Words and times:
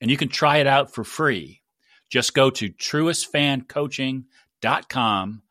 and 0.00 0.10
you 0.10 0.16
can 0.16 0.28
try 0.28 0.56
it 0.58 0.66
out 0.66 0.94
for 0.94 1.04
free. 1.04 1.60
Just 2.08 2.34
go 2.34 2.50
to 2.50 2.70
truestfancoaching.com 2.70 5.42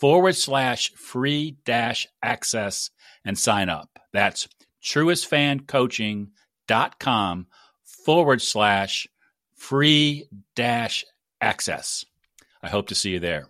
forward 0.00 0.36
slash 0.36 0.92
free 0.94 1.56
dash 1.64 2.06
access 2.22 2.90
and 3.24 3.36
sign 3.38 3.68
up. 3.68 3.98
That's 4.12 4.48
truestfancoaching.com 4.84 7.46
forward 7.84 8.42
slash 8.42 9.08
free 9.54 10.28
dash 10.54 11.04
access. 11.40 12.04
I 12.62 12.68
hope 12.68 12.86
to 12.88 12.94
see 12.94 13.10
you 13.10 13.18
there. 13.20 13.48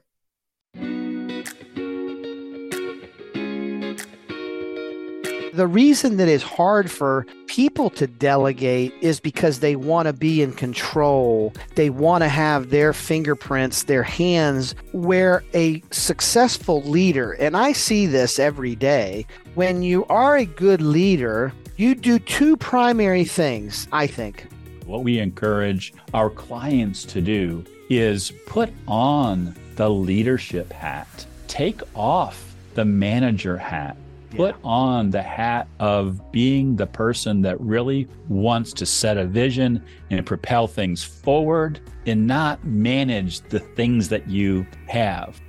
The 5.59 5.67
reason 5.67 6.19
that 6.19 6.29
it's 6.29 6.45
hard 6.45 6.89
for 6.89 7.27
people 7.49 7.91
to 7.91 8.07
delegate 8.07 8.95
is 9.01 9.19
because 9.19 9.59
they 9.59 9.75
want 9.75 10.07
to 10.07 10.13
be 10.13 10.41
in 10.41 10.53
control. 10.53 11.53
They 11.75 11.91
want 11.91 12.23
to 12.23 12.29
have 12.29 12.71
their 12.71 12.93
fingerprints, 12.93 13.83
their 13.83 14.05
hands, 14.05 14.77
where 14.93 15.43
a 15.55 15.83
successful 15.91 16.83
leader, 16.83 17.33
and 17.33 17.57
I 17.57 17.73
see 17.73 18.07
this 18.07 18.39
every 18.39 18.77
day, 18.77 19.27
when 19.57 19.83
you 19.83 20.05
are 20.05 20.37
a 20.37 20.45
good 20.45 20.81
leader, 20.81 21.53
you 21.77 21.97
do 21.97 22.21
two 22.21 22.57
primary 22.57 23.25
things, 23.25 23.89
I 23.91 24.07
think. 24.07 24.47
What 24.87 25.03
we 25.03 25.19
encourage 25.19 25.93
our 26.15 26.31
clients 26.31 27.05
to 27.07 27.21
do 27.21 27.65
is 27.91 28.31
put 28.47 28.71
on 28.87 29.57
the 29.75 29.91
leadership 29.91 30.73
hat, 30.73 31.27
take 31.49 31.81
off 31.97 32.55
the 32.75 32.85
manager 32.85 33.57
hat 33.57 33.97
put 34.31 34.55
yeah. 34.55 34.63
on 34.65 35.11
the 35.11 35.23
hat 35.23 35.69
of 35.81 36.33
being 36.33 36.77
the 36.77 36.87
person 36.87 37.43
that 37.43 37.61
really 37.61 38.07
wants 38.29 38.73
to 38.75 38.87
set 38.87 39.17
a 39.17 39.25
vision 39.25 39.83
and 40.11 40.25
propel 40.27 40.67
things 40.67 41.03
forward 41.03 41.81
and 42.07 42.27
not 42.27 42.63
manage 42.65 43.41
the 43.49 43.59
things 43.59 44.09
that 44.09 44.29
you 44.29 44.67
have. 44.87 45.41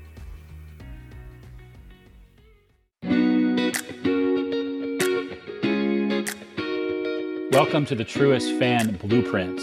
Welcome 7.52 7.86
to 7.88 7.96
the 7.96 8.06
Truest 8.06 8.54
Fan 8.58 8.96
Blueprint, 8.96 9.60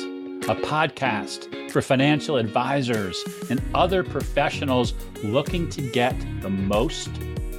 a 0.49 0.55
podcast 0.57 1.71
for 1.71 1.81
financial 1.81 2.37
advisors 2.37 3.25
and 3.49 3.63
other 3.75 4.05
professionals 4.05 4.93
looking 5.23 5.71
to 5.71 5.81
get 5.91 6.15
the 6.43 6.51
most 6.51 7.09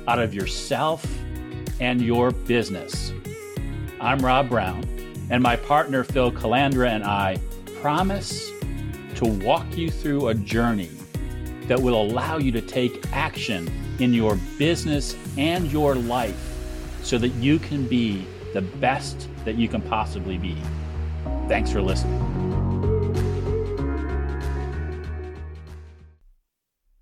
out 0.07 0.19
of 0.19 0.33
yourself 0.33 1.05
and 1.79 2.01
your 2.01 2.31
business. 2.31 3.13
I'm 3.99 4.19
Rob 4.19 4.49
Brown, 4.49 4.83
and 5.29 5.41
my 5.41 5.55
partner 5.55 6.03
Phil 6.03 6.31
Calandra 6.31 6.89
and 6.89 7.03
I 7.03 7.37
promise 7.81 8.51
to 9.15 9.25
walk 9.25 9.77
you 9.77 9.89
through 9.89 10.27
a 10.27 10.33
journey 10.33 10.91
that 11.63 11.79
will 11.79 12.01
allow 12.01 12.37
you 12.37 12.51
to 12.51 12.61
take 12.61 13.05
action 13.11 13.69
in 13.99 14.13
your 14.13 14.37
business 14.57 15.15
and 15.37 15.71
your 15.71 15.95
life 15.95 16.53
so 17.01 17.17
that 17.17 17.29
you 17.29 17.59
can 17.59 17.87
be 17.87 18.25
the 18.53 18.61
best 18.61 19.27
that 19.45 19.55
you 19.55 19.67
can 19.67 19.81
possibly 19.81 20.37
be. 20.37 20.55
Thanks 21.47 21.71
for 21.71 21.81
listening. 21.81 22.23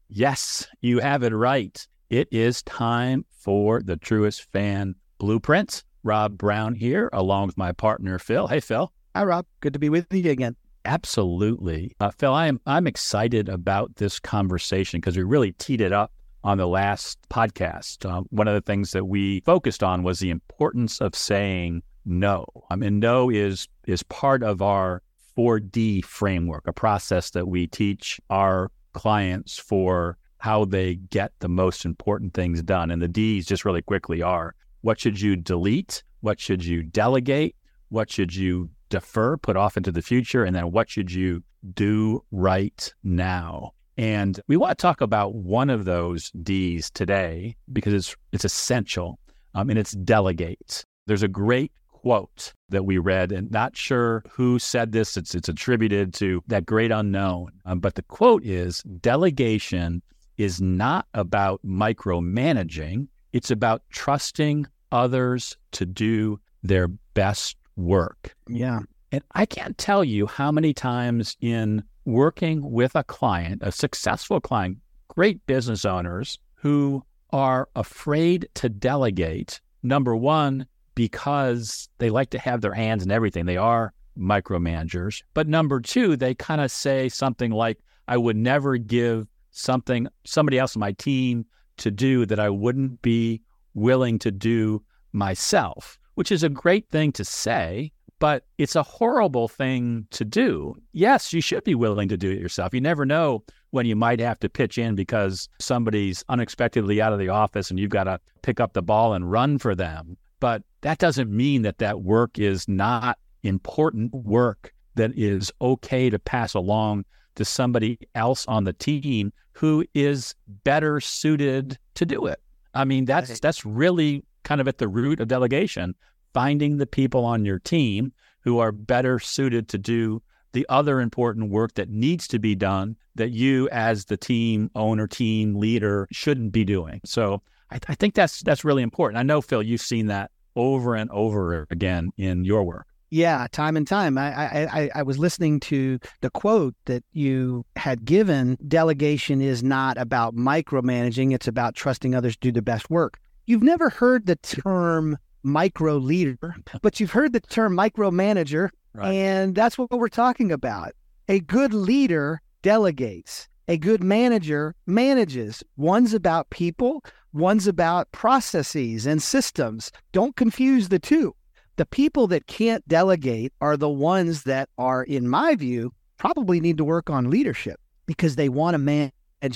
Yes, 0.09 0.67
you 0.79 0.99
have 0.99 1.23
it 1.23 1.33
right. 1.33 1.85
It 2.09 2.27
is 2.31 2.61
time 2.63 3.25
for 3.31 3.81
the 3.81 3.97
truest 3.97 4.51
Fan 4.51 4.95
Blueprints. 5.17 5.83
Rob 6.03 6.37
Brown 6.37 6.75
here, 6.75 7.09
along 7.13 7.47
with 7.47 7.57
my 7.57 7.71
partner 7.71 8.19
Phil. 8.19 8.47
Hey, 8.47 8.59
Phil. 8.59 8.93
Hi, 9.15 9.23
Rob. 9.23 9.45
Good 9.59 9.73
to 9.73 9.79
be 9.79 9.89
with 9.89 10.05
you 10.13 10.29
again. 10.29 10.55
Absolutely, 10.85 11.95
uh, 11.99 12.11
Phil. 12.11 12.31
I 12.31 12.45
am 12.45 12.61
I'm 12.67 12.85
excited 12.85 13.49
about 13.49 13.95
this 13.95 14.19
conversation 14.19 14.99
because 14.99 15.17
we 15.17 15.23
really 15.23 15.53
teed 15.53 15.81
it 15.81 15.91
up 15.91 16.11
on 16.43 16.59
the 16.59 16.67
last 16.67 17.17
podcast. 17.31 18.07
Uh, 18.07 18.21
one 18.29 18.47
of 18.47 18.53
the 18.53 18.61
things 18.61 18.91
that 18.91 19.05
we 19.05 19.39
focused 19.41 19.81
on 19.81 20.03
was 20.03 20.19
the 20.19 20.29
importance 20.29 21.01
of 21.01 21.15
saying 21.15 21.81
no. 22.05 22.45
I 22.69 22.75
mean, 22.75 22.99
no 22.99 23.31
is 23.31 23.67
is 23.87 24.03
part 24.03 24.43
of 24.43 24.61
our 24.61 25.01
4D 25.35 26.05
framework, 26.05 26.67
a 26.67 26.73
process 26.73 27.31
that 27.31 27.47
we 27.47 27.65
teach 27.65 28.21
our 28.29 28.69
clients 28.93 29.57
for 29.57 30.19
how 30.39 30.65
they 30.65 30.95
get 30.95 31.31
the 31.39 31.49
most 31.49 31.85
important 31.85 32.33
things 32.33 32.61
done. 32.61 32.91
And 32.91 33.01
the 33.01 33.07
D's 33.07 33.45
just 33.45 33.65
really 33.65 33.81
quickly 33.81 34.21
are 34.21 34.55
what 34.81 34.99
should 34.99 35.19
you 35.19 35.35
delete? 35.35 36.03
What 36.21 36.39
should 36.39 36.63
you 36.63 36.83
delegate? 36.83 37.55
What 37.89 38.11
should 38.11 38.35
you 38.35 38.69
defer, 38.89 39.37
put 39.37 39.57
off 39.57 39.77
into 39.77 39.91
the 39.91 40.01
future? 40.01 40.43
And 40.43 40.55
then 40.55 40.71
what 40.71 40.89
should 40.89 41.11
you 41.11 41.43
do 41.73 42.23
right 42.31 42.93
now? 43.03 43.71
And 43.97 44.39
we 44.47 44.57
want 44.57 44.77
to 44.77 44.81
talk 44.81 45.01
about 45.01 45.35
one 45.35 45.69
of 45.69 45.85
those 45.85 46.31
D's 46.43 46.91
today 46.91 47.55
because 47.71 47.93
it's 47.93 48.15
it's 48.33 48.45
essential, 48.45 49.19
um, 49.53 49.69
and 49.69 49.79
it's 49.79 49.93
delegate. 49.93 50.83
There's 51.07 51.23
a 51.23 51.29
great 51.29 51.71
quote 51.87 52.53
that 52.69 52.85
we 52.85 52.97
read, 52.97 53.31
and 53.31 53.49
not 53.51 53.77
sure 53.77 54.23
who 54.29 54.59
said 54.59 54.91
this. 54.91 55.15
It's 55.15 55.33
it's 55.33 55.47
attributed 55.47 56.13
to 56.15 56.43
that 56.47 56.65
great 56.65 56.91
unknown, 56.91 57.51
um, 57.65 57.79
but 57.79 57.95
the 57.95 58.03
quote 58.03 58.43
is: 58.45 58.83
"Delegation 58.99 60.01
is 60.37 60.61
not 60.61 61.07
about 61.13 61.61
micromanaging, 61.65 63.07
it's 63.33 63.51
about 63.51 63.81
trusting 63.89 64.65
others 64.91 65.57
to 65.71 65.85
do 65.85 66.39
their 66.63 66.87
best 66.87 67.57
work. 67.75 68.35
Yeah. 68.47 68.79
And 69.11 69.23
I 69.33 69.45
can't 69.45 69.77
tell 69.77 70.03
you 70.03 70.25
how 70.27 70.51
many 70.51 70.73
times 70.73 71.37
in 71.41 71.83
working 72.05 72.71
with 72.71 72.95
a 72.95 73.03
client, 73.03 73.61
a 73.63 73.71
successful 73.71 74.39
client, 74.39 74.77
great 75.07 75.45
business 75.47 75.85
owners 75.85 76.39
who 76.55 77.03
are 77.31 77.67
afraid 77.75 78.47
to 78.55 78.69
delegate. 78.69 79.59
Number 79.83 80.15
one, 80.15 80.65
because 80.95 81.89
they 81.97 82.09
like 82.09 82.29
to 82.31 82.39
have 82.39 82.61
their 82.61 82.73
hands 82.73 83.03
in 83.03 83.11
everything. 83.11 83.45
They 83.45 83.57
are 83.57 83.93
micromanagers. 84.17 85.23
But 85.33 85.47
number 85.47 85.79
two, 85.81 86.15
they 86.15 86.33
kind 86.33 86.61
of 86.61 86.71
say 86.71 87.09
something 87.09 87.51
like, 87.51 87.77
I 88.07 88.17
would 88.17 88.37
never 88.37 88.77
give 88.77 89.27
something 89.55 90.07
somebody 90.25 90.59
else 90.59 90.75
on 90.75 90.79
my 90.79 90.91
team 90.93 91.45
to 91.77 91.91
do 91.91 92.25
that 92.25 92.39
I 92.39 92.49
wouldn't 92.49 93.01
be 93.01 93.41
willing 93.73 94.19
to 94.19 94.31
do 94.31 94.83
myself, 95.13 95.97
which 96.15 96.31
is 96.31 96.43
a 96.43 96.49
great 96.49 96.89
thing 96.89 97.11
to 97.13 97.25
say, 97.25 97.91
but 98.19 98.45
it's 98.57 98.75
a 98.75 98.83
horrible 98.83 99.47
thing 99.47 100.07
to 100.11 100.23
do. 100.23 100.75
Yes, 100.93 101.33
you 101.33 101.41
should 101.41 101.63
be 101.63 101.75
willing 101.75 102.07
to 102.09 102.17
do 102.17 102.31
it 102.31 102.39
yourself. 102.39 102.73
You 102.73 102.81
never 102.81 103.05
know 103.05 103.43
when 103.71 103.85
you 103.85 103.95
might 103.95 104.19
have 104.19 104.39
to 104.39 104.49
pitch 104.49 104.77
in 104.77 104.95
because 104.95 105.49
somebody's 105.59 106.23
unexpectedly 106.29 107.01
out 107.01 107.13
of 107.13 107.19
the 107.19 107.29
office 107.29 107.69
and 107.69 107.79
you've 107.79 107.89
got 107.89 108.05
to 108.05 108.19
pick 108.41 108.59
up 108.59 108.73
the 108.73 108.81
ball 108.81 109.13
and 109.13 109.29
run 109.29 109.57
for 109.57 109.75
them. 109.75 110.17
But 110.39 110.63
that 110.81 110.99
doesn't 110.99 111.29
mean 111.29 111.63
that 111.63 111.79
that 111.79 112.01
work 112.01 112.39
is 112.39 112.67
not 112.67 113.17
important 113.43 114.13
work 114.13 114.73
that 114.95 115.11
is 115.15 115.51
okay 115.61 116.09
to 116.09 116.19
pass 116.19 116.53
along 116.53 117.03
to 117.35 117.43
somebody 117.43 117.99
else 118.15 118.45
on 118.47 118.63
the 118.63 118.73
team 118.73 119.33
who 119.55 119.85
is 119.93 120.35
better 120.63 120.99
suited 120.99 121.79
to 121.95 122.05
do 122.05 122.25
it. 122.25 122.39
I 122.73 122.83
mean, 122.83 123.05
that's 123.05 123.39
that's 123.39 123.65
really 123.65 124.23
kind 124.43 124.59
of 124.59 124.67
at 124.67 124.77
the 124.77 124.87
root 124.87 125.19
of 125.21 125.29
delegation, 125.29 125.95
finding 126.33 126.77
the 126.77 126.85
people 126.85 127.23
on 127.23 127.45
your 127.45 127.59
team 127.59 128.11
who 128.41 128.59
are 128.59 128.71
better 128.71 129.17
suited 129.17 129.69
to 129.69 129.77
do 129.77 130.21
the 130.51 130.65
other 130.69 131.01
important 131.01 131.49
work 131.49 131.73
that 131.75 131.89
needs 131.89 132.27
to 132.27 132.39
be 132.39 132.53
done 132.53 132.95
that 133.15 133.31
you 133.31 133.67
as 133.69 134.05
the 134.05 134.17
team 134.17 134.69
owner, 134.75 135.07
team 135.07 135.55
leader 135.55 136.07
shouldn't 136.11 136.51
be 136.51 136.63
doing. 136.63 137.01
So 137.05 137.41
I, 137.71 137.79
I 137.87 137.95
think 137.95 138.13
that's 138.13 138.41
that's 138.41 138.65
really 138.65 138.83
important. 138.83 139.17
I 139.17 139.23
know 139.23 139.41
Phil, 139.41 139.63
you've 139.63 139.81
seen 139.81 140.07
that 140.07 140.31
over 140.55 140.95
and 140.95 141.09
over 141.11 141.65
again 141.69 142.11
in 142.17 142.43
your 142.43 142.63
work. 142.63 142.87
Yeah, 143.15 143.47
time 143.49 143.77
and 143.77 143.87
time. 143.87 144.17
I, 144.17 144.67
I 144.67 144.89
I 144.93 145.03
was 145.03 145.17
listening 145.17 145.61
to 145.61 145.99
the 146.19 146.29
quote 146.29 146.75
that 146.83 147.01
you 147.13 147.65
had 147.77 148.03
given. 148.03 148.57
Delegation 148.67 149.39
is 149.39 149.63
not 149.63 149.97
about 149.97 150.35
micromanaging; 150.35 151.33
it's 151.33 151.47
about 151.47 151.75
trusting 151.75 152.13
others 152.13 152.33
to 152.33 152.39
do 152.41 152.51
the 152.51 152.61
best 152.61 152.89
work. 152.89 153.17
You've 153.45 153.63
never 153.63 153.89
heard 153.89 154.25
the 154.25 154.35
term 154.35 155.17
micro 155.43 155.95
leader, 155.95 156.57
but 156.81 156.99
you've 156.99 157.11
heard 157.11 157.31
the 157.31 157.39
term 157.39 157.73
micromanager, 157.77 158.67
right. 158.93 159.13
and 159.13 159.55
that's 159.55 159.77
what 159.77 159.91
we're 159.91 160.09
talking 160.09 160.51
about. 160.51 160.91
A 161.29 161.39
good 161.39 161.73
leader 161.73 162.41
delegates. 162.63 163.47
A 163.69 163.77
good 163.77 164.03
manager 164.03 164.75
manages. 164.87 165.63
One's 165.77 166.13
about 166.13 166.49
people, 166.49 167.01
one's 167.31 167.65
about 167.65 168.11
processes 168.11 169.05
and 169.05 169.23
systems. 169.23 169.89
Don't 170.11 170.35
confuse 170.35 170.89
the 170.89 170.99
two. 170.99 171.33
The 171.77 171.85
people 171.85 172.27
that 172.27 172.47
can't 172.47 172.87
delegate 172.87 173.51
are 173.59 173.75
the 173.75 173.89
ones 173.89 174.43
that 174.43 174.69
are, 174.77 175.03
in 175.03 175.27
my 175.27 175.55
view, 175.55 175.91
probably 176.17 176.61
need 176.61 176.77
to 176.77 176.85
work 176.85 177.09
on 177.09 177.29
leadership 177.29 177.79
because 178.05 178.37
they 178.37 178.47
want 178.47 178.75
to 178.75 178.77
manage 178.77 179.11